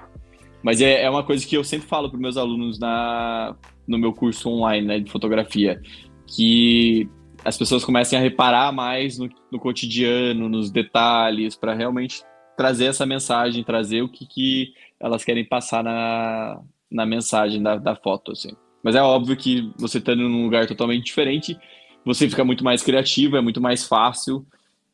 [0.63, 3.55] Mas é, é uma coisa que eu sempre falo para meus alunos na,
[3.87, 5.81] no meu curso online né, de fotografia,
[6.27, 7.09] que
[7.45, 12.23] as pessoas comecem a reparar mais no, no cotidiano, nos detalhes, para realmente
[12.57, 17.95] trazer essa mensagem, trazer o que, que elas querem passar na, na mensagem da, da
[17.95, 18.53] foto, assim.
[18.83, 21.57] Mas é óbvio que você estando num lugar totalmente diferente,
[22.05, 24.47] você fica muito mais criativo, é muito mais fácil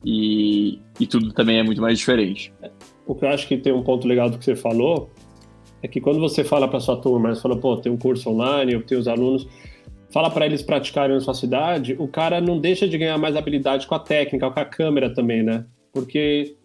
[0.05, 2.53] e, e tudo também é muito mais diferente.
[3.07, 5.11] O que eu acho que tem um ponto legal do que você falou
[5.82, 8.72] é que quando você fala para sua turma, você fala, pô, tem um curso online,
[8.72, 9.46] eu tenho os alunos,
[10.12, 13.86] fala para eles praticarem na sua cidade, o cara não deixa de ganhar mais habilidade
[13.86, 15.64] com a técnica, com a câmera também, né?
[15.92, 16.56] Porque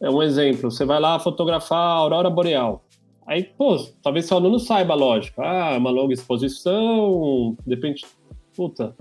[0.00, 2.84] é um exemplo, você vai lá fotografar a aurora boreal.
[3.26, 5.40] Aí, pô, talvez seu aluno saiba, lógico.
[5.40, 8.04] Ah, uma longa exposição, de repente,
[8.54, 8.96] puta,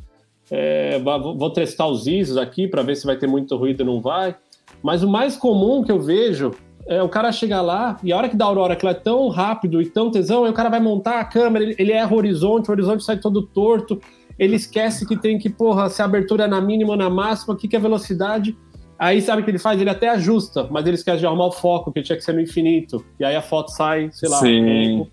[0.49, 4.01] é, vou testar os ISOs aqui para ver se vai ter muito ruído ou não
[4.01, 4.35] vai.
[4.83, 6.51] Mas o mais comum que eu vejo
[6.87, 8.99] é o cara chegar lá e a hora que dá a aurora, que ela é
[8.99, 12.13] tão rápido e tão tesão, aí o cara vai montar a câmera, ele, ele erra
[12.13, 13.99] o horizonte, o horizonte sai todo torto,
[14.37, 17.53] ele esquece que tem que, porra, se a abertura é na mínima ou na máxima,
[17.53, 18.57] o que, que é velocidade.
[18.97, 19.79] Aí sabe o que ele faz?
[19.79, 22.41] Ele até ajusta, mas ele esquece de arrumar o foco, que tinha que ser no
[22.41, 23.03] infinito.
[23.19, 24.37] E aí a foto sai, sei lá.
[24.37, 25.07] Sim.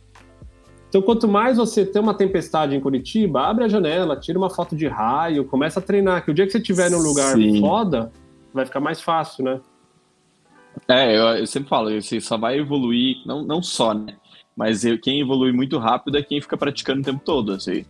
[0.88, 4.74] Então, quanto mais você tem uma tempestade em Curitiba, abre a janela, tira uma foto
[4.74, 7.60] de raio, começa a treinar, que o dia que você estiver num lugar Sim.
[7.60, 8.10] foda,
[8.52, 9.60] vai ficar mais fácil, né?
[10.86, 14.16] É, eu, eu, sempre falo, você só vai evoluir, não, não só, né?
[14.56, 17.84] Mas eu, quem evolui muito rápido é quem fica praticando o tempo todo, assim.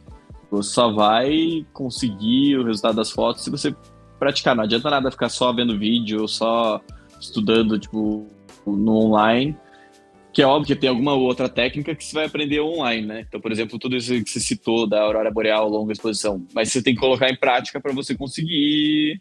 [0.50, 3.74] Você só vai conseguir o resultado das fotos se você
[4.18, 4.54] praticar.
[4.54, 6.80] Não adianta nada ficar só vendo vídeo ou só
[7.20, 8.26] estudando, tipo,
[8.66, 9.56] no online.
[10.32, 13.24] Que é óbvio que tem alguma outra técnica que você vai aprender online, né?
[13.26, 16.46] Então, por exemplo, tudo isso que você citou da aurora boreal, longa exposição.
[16.54, 19.20] Mas você tem que colocar em prática para você conseguir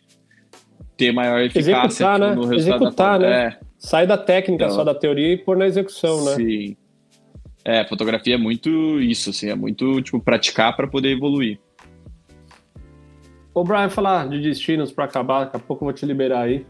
[0.98, 2.36] ter maior eficácia Executar, né?
[2.36, 3.46] no resultado Executar, da né?
[3.46, 3.60] É.
[3.78, 6.36] Sai da técnica então, só da teoria e pôr na execução, né?
[6.36, 6.76] Sim.
[7.64, 11.60] É, fotografia é muito isso, assim, é muito, tipo, praticar para poder evoluir.
[13.54, 16.66] Ô, Brian, falar de destinos para acabar, daqui a pouco eu vou te liberar aí.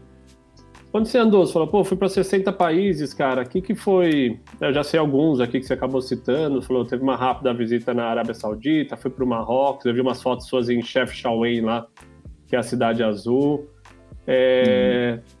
[0.90, 3.42] Quando você andou, você falou, pô, fui para 60 países, cara.
[3.42, 4.40] O que, que foi?
[4.58, 6.62] Eu já sei alguns aqui que você acabou citando.
[6.62, 10.22] Falou, teve uma rápida visita na Arábia Saudita, fui para o Marrocos, eu vi umas
[10.22, 11.86] fotos suas em Chef Shawen lá,
[12.46, 13.68] que é a cidade azul.
[14.28, 15.18] É...
[15.18, 15.38] Hum.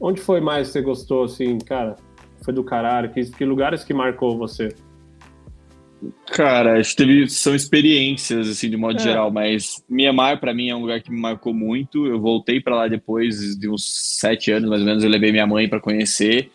[0.00, 1.96] Onde foi mais que você gostou, assim, cara?
[2.42, 3.10] Foi do caralho?
[3.10, 4.74] Que, que lugares que marcou você?
[6.26, 9.02] Cara, acho que teve, são experiências, assim, de modo é.
[9.02, 12.06] geral, mas Mianmar, para mim, é um lugar que me marcou muito.
[12.06, 15.46] Eu voltei para lá depois de uns sete anos, mais ou menos, eu levei minha
[15.46, 16.50] mãe para conhecer.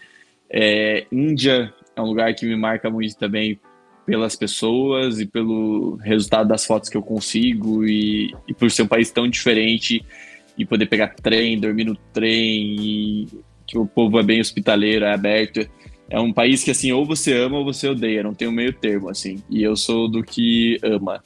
[0.49, 3.60] É, Índia é um lugar que me marca muito também
[4.05, 8.88] pelas pessoas e pelo resultado das fotos que eu consigo e, e por ser um
[8.88, 10.03] país tão diferente
[10.60, 13.28] e poder pegar trem, dormir no trem
[13.66, 15.68] que o povo é bem hospitaleiro, é aberto
[16.10, 18.74] é um país que, assim, ou você ama ou você odeia, não tem um meio
[18.74, 19.43] termo, assim.
[19.49, 21.22] E eu sou do que ama.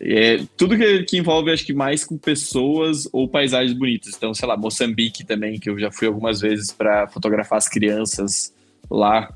[0.00, 4.14] É, tudo que, que, envolve, acho que mais com pessoas ou paisagens bonitas.
[4.16, 8.54] Então, sei lá, Moçambique também, que eu já fui algumas vezes para fotografar as crianças
[8.88, 9.34] lá.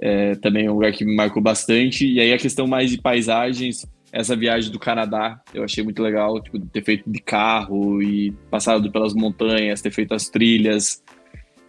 [0.00, 2.06] É, também é um lugar que me marcou bastante.
[2.06, 6.40] E aí a questão mais de paisagens, essa viagem do Canadá, eu achei muito legal,
[6.40, 11.02] tipo, ter feito de carro e passado pelas montanhas, ter feito as trilhas,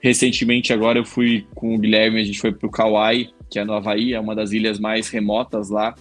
[0.01, 3.73] Recentemente, agora eu fui com o Guilherme, a gente foi pro Kauai, que é no
[3.73, 5.93] Havaí, é uma das ilhas mais remotas lá.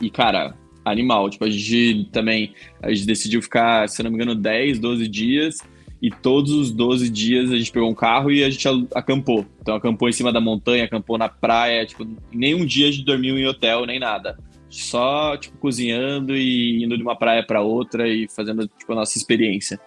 [0.00, 1.30] E, cara, animal.
[1.30, 5.58] Tipo, a gente também, a gente decidiu ficar, se não me engano, 10, 12 dias.
[6.00, 9.44] E todos os 12 dias a gente pegou um carro e a gente acampou.
[9.60, 11.86] Então, acampou em cima da montanha, acampou na praia.
[11.86, 14.38] Tipo, nenhum dia a gente dormiu em hotel, nem nada.
[14.68, 19.16] Só, tipo, cozinhando e indo de uma praia para outra e fazendo, tipo, a nossa
[19.16, 19.80] experiência.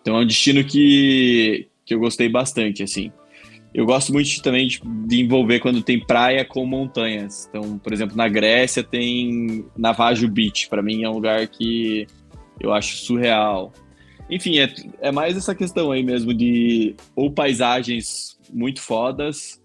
[0.00, 3.10] Então, é um destino que, que eu gostei bastante, assim.
[3.72, 7.46] Eu gosto muito também de, de, envolver quando tem praia com montanhas.
[7.48, 10.68] Então, por exemplo, na Grécia tem Navajo Beach.
[10.68, 12.06] Para mim é um lugar que
[12.58, 13.72] eu acho surreal.
[14.28, 19.59] Enfim, é, é mais essa questão aí mesmo de ou paisagens muito fodas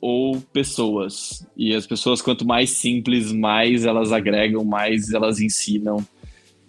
[0.00, 1.46] ou pessoas.
[1.56, 5.98] E as pessoas, quanto mais simples, mais elas agregam, mais elas ensinam.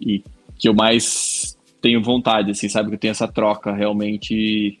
[0.00, 0.22] E
[0.58, 2.90] que eu mais tenho vontade, assim, sabe?
[2.90, 4.78] Que eu tenho essa troca realmente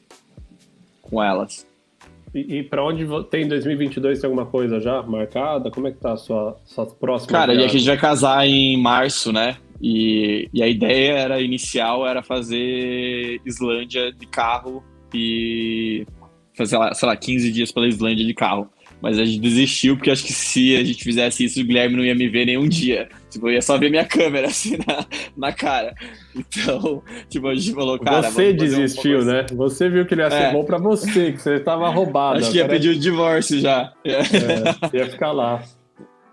[1.00, 1.66] com elas.
[2.34, 5.70] E, e para onde tem 2022 tem alguma coisa já marcada?
[5.70, 7.62] Como é que tá a sua, sua próxima Cara, viagem?
[7.62, 9.56] e a gente vai casar em março, né?
[9.80, 14.82] E, e a ideia era inicial era fazer Islândia de carro
[15.12, 16.06] e
[16.54, 18.68] sei lá, sei lá, 15 dias pela Islândia de carro.
[19.00, 22.04] Mas a gente desistiu, porque acho que se a gente fizesse isso, o Guilherme não
[22.04, 23.08] ia me ver nenhum dia.
[23.28, 25.04] Tipo, eu ia só ver minha câmera, assim, na,
[25.36, 25.92] na cara.
[26.36, 28.30] Então, tipo, a gente falou, cara...
[28.30, 29.46] Você desistiu, né?
[29.54, 30.52] Você viu que ele ia ser é.
[30.52, 32.38] bom pra você, que você tava roubado.
[32.38, 33.92] Acho que ia pedir o divórcio já.
[34.04, 35.64] É, ia ficar lá.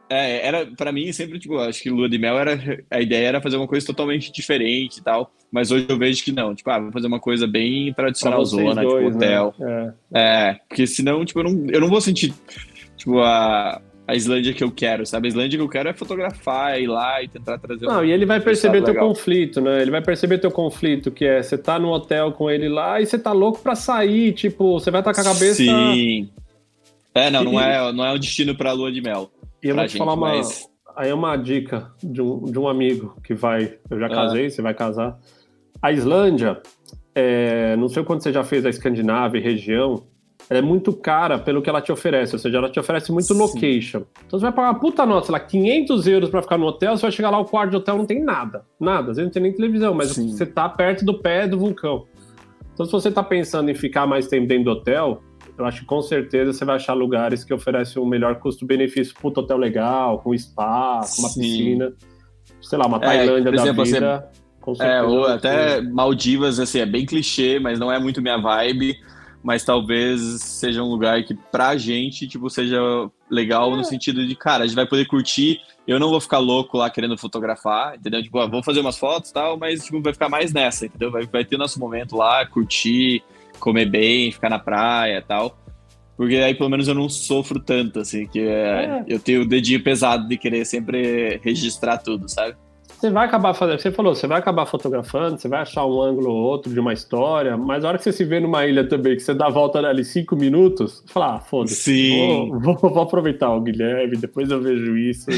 [0.10, 3.42] É, era, pra mim, sempre, tipo, acho que lua de mel era, a ideia era
[3.42, 6.80] fazer uma coisa totalmente diferente e tal, mas hoje eu vejo que não, tipo, ah,
[6.80, 9.54] vou fazer uma coisa bem tradicional zona, tipo, dois, tipo, hotel.
[9.60, 9.94] Né?
[10.12, 10.20] É.
[10.20, 10.54] é.
[10.68, 12.34] porque senão, tipo, eu não, eu não vou sentir,
[12.98, 15.28] tipo, a, a Islândia que eu quero, sabe?
[15.28, 18.12] A Islândia que eu quero é fotografar, ir lá e tentar trazer Não, um, e
[18.12, 19.10] ele vai perceber teu legal.
[19.10, 19.80] conflito, né?
[19.80, 23.06] Ele vai perceber teu conflito, que é, você tá no hotel com ele lá e
[23.06, 25.54] você tá louco pra sair, tipo, você vai estar com a cabeça...
[25.54, 26.30] Sim.
[27.14, 29.32] É, não, não é, não é um destino pra lua de mel.
[29.64, 30.30] E eu vou te gente, falar uma.
[30.30, 30.68] Mas...
[30.96, 33.78] Aí é uma dica de um, de um amigo que vai.
[33.90, 34.10] Eu já ah.
[34.10, 34.50] casei, ah.
[34.50, 35.18] você vai casar.
[35.82, 36.62] A Islândia,
[37.16, 40.04] é, não sei quando você já fez a Escandinávia região,
[40.50, 43.34] ela é muito cara pelo que ela te oferece, ou seja, ela te oferece muito
[43.34, 43.40] Sim.
[43.40, 44.04] location.
[44.26, 46.98] Então você vai pagar uma puta nota, sei lá, 500 euros pra ficar no hotel,
[46.98, 49.32] você vai chegar lá, o quarto de hotel não tem nada, nada, às vezes não
[49.32, 50.32] tem nem televisão, mas Sim.
[50.32, 52.06] você tá perto do pé do vulcão.
[52.74, 55.22] Então se você tá pensando em ficar mais tempo dentro do hotel,
[55.60, 59.42] eu acho que com certeza você vai achar lugares que oferecem um melhor custo-benefício, puto
[59.42, 61.42] hotel legal, com spa, com uma Sim.
[61.42, 61.94] piscina.
[62.62, 64.30] Sei lá, uma é, Tailândia é, da exemplo, vida.
[64.66, 68.98] Você, é, ou até Maldivas, assim, é bem clichê, mas não é muito minha vibe.
[69.42, 72.80] Mas talvez seja um lugar que pra gente, tipo, seja
[73.30, 73.78] legal é.
[73.78, 75.60] no sentido de, cara, a gente vai poder curtir.
[75.88, 78.22] Eu não vou ficar louco lá querendo fotografar, entendeu?
[78.22, 81.10] Tipo, ah, vou fazer umas fotos e tal, mas tipo, vai ficar mais nessa, entendeu?
[81.10, 83.24] Vai, vai ter nosso momento lá, curtir
[83.60, 85.58] comer bem, ficar na praia e tal.
[86.18, 89.06] Porque aí pelo menos eu não sofro tanto, assim, que é, é.
[89.08, 92.58] eu tenho o dedinho pesado de querer sempre registrar tudo, sabe?
[93.00, 96.32] Você vai acabar fazendo, você falou, você vai acabar fotografando, você vai achar um ângulo
[96.32, 99.16] ou outro de uma história, mas a hora que você se vê numa ilha também,
[99.16, 103.56] que você dá a volta ali cinco minutos, fala, ah, foda-se, vou, vou, vou, aproveitar
[103.56, 105.30] o Guilherme, depois eu vejo isso.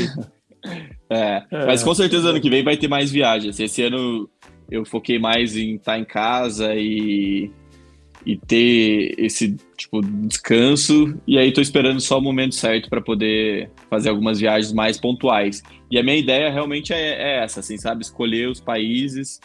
[1.08, 3.60] é, é, mas com certeza ano que vem vai ter mais viagens.
[3.60, 4.28] Esse ano
[4.68, 7.52] eu foquei mais em estar em casa e
[8.26, 13.72] e ter esse tipo descanso e aí tô esperando só o momento certo para poder
[13.90, 15.64] fazer algumas viagens mais pontuais.
[15.90, 18.04] E a minha ideia realmente é, é essa assim sabe?
[18.04, 19.40] Escolher os países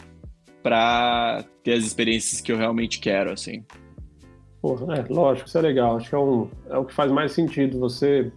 [0.62, 3.64] para ter as experiências que eu realmente quero assim.
[4.60, 5.96] Porra, é lógico isso é legal.
[5.96, 8.30] Acho que é, um, é o que faz mais sentido você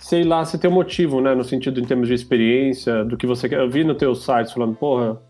[0.00, 3.26] sei lá você tem um motivo né no sentido em termos de experiência do que
[3.26, 3.60] você quer.
[3.60, 5.20] Eu vi no teu site falando porra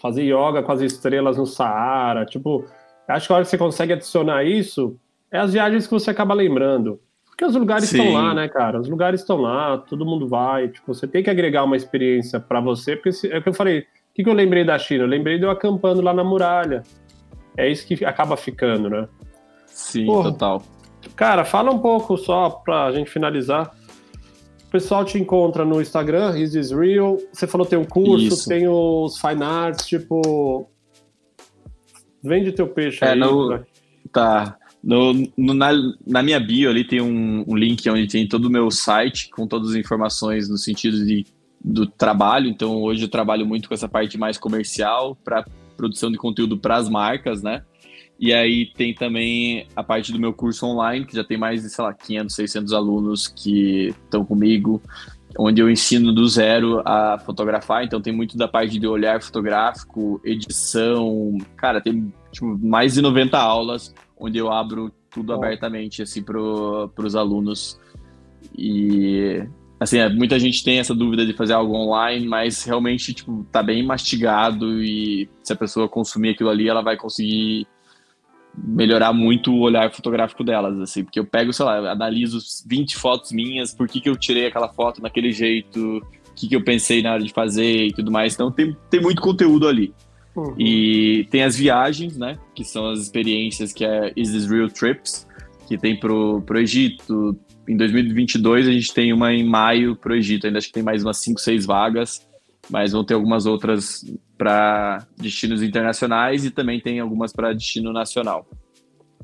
[0.00, 2.66] fazer yoga com as estrelas no Saara tipo
[3.08, 4.98] Acho que a hora que você consegue adicionar isso
[5.30, 7.00] é as viagens que você acaba lembrando.
[7.26, 7.98] Porque os lugares Sim.
[7.98, 8.80] estão lá, né, cara?
[8.80, 10.68] Os lugares estão lá, todo mundo vai.
[10.68, 13.80] Tipo, você tem que agregar uma experiência para você, porque é o que eu falei.
[13.80, 13.84] O
[14.14, 15.04] que, que eu lembrei da China?
[15.04, 16.82] Eu lembrei de eu acampando lá na muralha.
[17.56, 19.06] É isso que acaba ficando, né?
[19.66, 20.32] Sim, Porra.
[20.32, 20.62] total.
[21.14, 23.74] Cara, fala um pouco só pra gente finalizar.
[24.66, 27.18] O pessoal te encontra no Instagram, Is This Real.
[27.32, 28.48] Você falou que tem um curso, Isso.
[28.48, 30.68] tem os fine arts, tipo,
[32.22, 33.18] Vende teu peixe é, aí.
[33.18, 33.60] No,
[34.12, 34.56] tá.
[34.82, 35.70] No, no, na,
[36.06, 39.46] na minha bio ali tem um, um, link onde tem todo o meu site com
[39.46, 41.26] todas as informações no sentido de,
[41.62, 42.48] do trabalho.
[42.48, 45.44] Então hoje eu trabalho muito com essa parte mais comercial para
[45.76, 47.62] produção de conteúdo para as marcas, né?
[48.18, 51.68] E aí tem também a parte do meu curso online, que já tem mais de,
[51.68, 54.80] sei lá, 500, 600 alunos que estão comigo,
[55.38, 60.20] onde eu ensino do zero a fotografar, então tem muito da parte de olhar fotográfico,
[60.24, 65.36] edição, cara, tem tipo, mais de 90 aulas onde eu abro tudo oh.
[65.36, 67.78] abertamente assim para os alunos
[68.56, 69.42] e
[69.78, 73.62] assim, é, muita gente tem essa dúvida de fazer algo online, mas realmente tipo tá
[73.62, 77.66] bem mastigado e se a pessoa consumir aquilo ali, ela vai conseguir
[78.56, 83.32] melhorar muito o olhar fotográfico delas, assim, porque eu pego, sei lá, analiso 20 fotos
[83.32, 87.02] minhas, por que, que eu tirei aquela foto daquele jeito, o que, que eu pensei
[87.02, 88.34] na hora de fazer e tudo mais.
[88.34, 89.92] Então tem, tem muito conteúdo ali.
[90.34, 90.54] Uhum.
[90.58, 95.26] E tem as viagens, né, que são as experiências que é Is This Real Trips,
[95.66, 97.36] que tem pro, pro Egito.
[97.68, 101.02] Em 2022 a gente tem uma em maio pro Egito, ainda acho que tem mais
[101.02, 102.26] umas 5, 6 vagas,
[102.68, 104.04] mas vão ter algumas outras
[104.36, 108.46] para destinos internacionais e também tem algumas para destino nacional.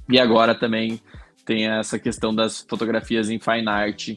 [0.08, 1.00] E agora também
[1.44, 4.10] tem essa questão das fotografias em fine art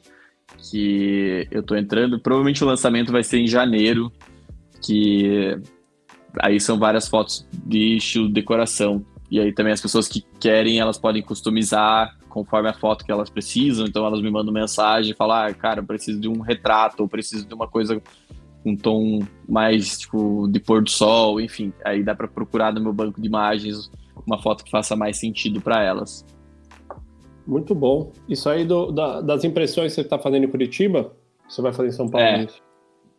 [0.70, 2.20] que eu estou entrando.
[2.20, 4.12] Provavelmente o lançamento vai ser em janeiro,
[4.84, 5.58] que
[6.40, 9.06] aí são várias fotos de estilo decoração.
[9.30, 13.30] E aí também as pessoas que querem, elas podem customizar conforme a foto que elas
[13.30, 13.88] precisam.
[13.88, 17.48] Então elas me mandam mensagem, falar, ah, cara, eu preciso de um retrato, ou preciso
[17.48, 18.02] de uma coisa
[18.66, 21.72] um tom mais tipo de pôr do sol, enfim.
[21.86, 23.92] Aí dá para procurar no meu banco de imagens
[24.26, 26.26] uma foto que faça mais sentido para elas.
[27.46, 28.12] Muito bom.
[28.28, 31.14] Isso aí do, da, das impressões que você está fazendo em Curitiba,
[31.48, 32.26] você vai fazer em São Paulo?
[32.26, 32.48] É.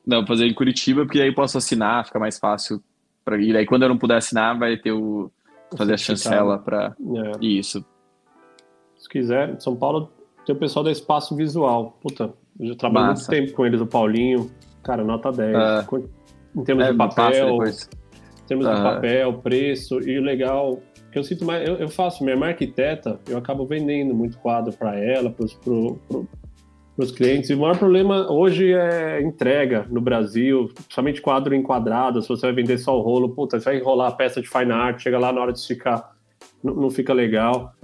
[0.04, 2.82] Não, vou fazer em Curitiba, porque aí posso assinar, fica mais fácil
[3.24, 3.56] para ir.
[3.56, 5.30] Aí quando eu não puder assinar, vai ter o.
[5.76, 6.96] fazer a chancela para.
[7.00, 7.44] É.
[7.44, 7.84] Isso.
[8.98, 10.10] Se quiser, São Paulo
[10.44, 11.98] tem o pessoal da Espaço Visual.
[12.00, 14.50] Puta, eu já trabalho muito tempo com eles, o Paulinho.
[14.86, 15.52] Cara, nota 10.
[15.52, 15.84] Uh, ah.
[16.54, 17.58] em termos é, de papel.
[17.66, 20.00] Em termos de papel, preço.
[20.08, 20.80] E o legal,
[21.10, 21.68] que eu sinto mais.
[21.68, 25.96] Eu, eu faço, minha irmã arquiteta, eu acabo vendendo muito quadro para ela, para pro,
[26.08, 26.28] pro,
[26.96, 27.50] os clientes.
[27.50, 32.22] E o maior problema hoje é entrega no Brasil, somente quadro enquadrado.
[32.22, 34.70] Se você vai vender só o rolo, puta, você vai enrolar a peça de fine
[34.70, 36.12] art, chega lá na hora de esticar,
[36.62, 37.74] não, não fica legal.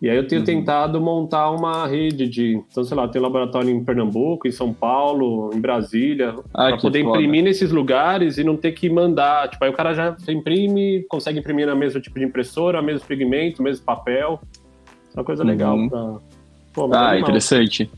[0.00, 0.46] E aí eu tenho uhum.
[0.46, 5.50] tentado montar uma rede de, então sei lá, tem laboratório em Pernambuco, em São Paulo,
[5.54, 7.16] em Brasília, ah, para poder foda.
[7.16, 9.48] imprimir nesses lugares e não ter que mandar.
[9.48, 13.62] Tipo, aí o cara já imprime, consegue imprimir na mesmo tipo de impressora, mesmo pigmento,
[13.62, 14.40] mesmo papel.
[15.14, 15.48] É uma coisa uhum.
[15.48, 16.18] legal pra.
[16.74, 17.90] Pô, ah, interessante.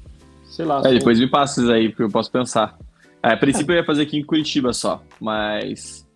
[0.45, 0.81] Sei lá.
[0.85, 2.79] É, depois me passa isso aí, porque eu posso pensar.
[3.21, 6.08] É, a princípio eu ia fazer aqui em Curitiba só, mas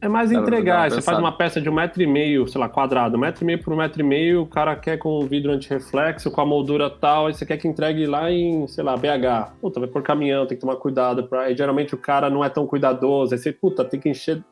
[0.00, 0.90] é mais entregar.
[0.90, 3.46] Você faz uma peça de um metro e meio, sei lá, quadrado, um metro e
[3.46, 6.46] meio por um metro e meio, o cara quer com o vidro antirreflexo, com a
[6.46, 9.52] moldura tal, aí você quer que entregue lá em, sei lá, BH.
[9.60, 11.24] Puta, vai por caminhão, tem que tomar cuidado.
[11.24, 11.42] Pra...
[11.42, 14.42] Aí geralmente o cara não é tão cuidadoso, aí você, puta, tem que encher.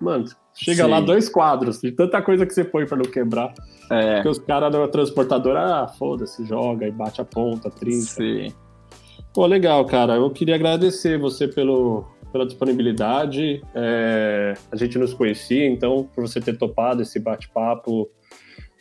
[0.00, 0.90] Mano, chega Sim.
[0.90, 3.52] lá dois quadros, de tanta coisa que você põe pra não quebrar.
[3.90, 4.16] É.
[4.16, 8.00] Porque os caras da transportadora, ah, foda-se, joga e bate a ponta, trinca.
[8.00, 8.52] Sim.
[9.36, 10.14] Pô, legal, cara.
[10.14, 13.62] Eu queria agradecer você pelo, pela disponibilidade.
[13.74, 18.08] É, a gente nos conhecia, então, por você ter topado esse bate-papo.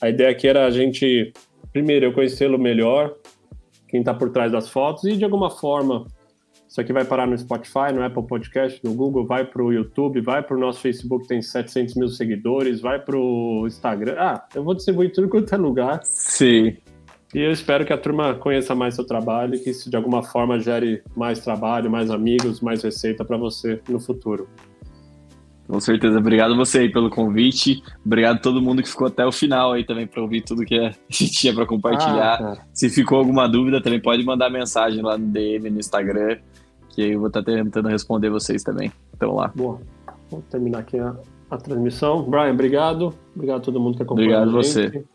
[0.02, 1.34] A ideia aqui era a gente,
[1.74, 3.14] primeiro, eu conhecê-lo melhor,
[3.90, 6.08] quem está por trás das fotos, e de alguma forma,
[6.70, 10.22] isso aqui vai parar no Spotify, no Apple Podcast, no Google, vai para o YouTube,
[10.22, 14.16] vai para o nosso Facebook, tem 700 mil seguidores, vai para o Instagram.
[14.18, 16.00] Ah, eu vou distribuir tudo quanto é lugar.
[16.06, 16.78] Sim.
[17.36, 20.24] E eu espero que a turma conheça mais seu trabalho e que isso de alguma
[20.24, 24.48] forma gere mais trabalho, mais amigos, mais receita para você no futuro.
[25.68, 26.18] Com certeza.
[26.18, 27.84] Obrigado a você aí pelo convite.
[28.06, 30.80] Obrigado a todo mundo que ficou até o final aí também para ouvir tudo que
[30.80, 32.42] a gente tinha para compartilhar.
[32.42, 36.38] Ah, Se ficou alguma dúvida, também pode mandar mensagem lá no DM, no Instagram,
[36.88, 38.94] que eu vou estar tá tentando responder vocês também.
[39.14, 39.52] Então lá.
[39.54, 39.82] Boa.
[40.32, 41.14] Vou terminar aqui a,
[41.52, 42.24] a transmissão.
[42.24, 43.14] Brian, obrigado.
[43.36, 44.42] Obrigado a todo mundo que acompanhou.
[44.42, 45.06] Obrigado a você.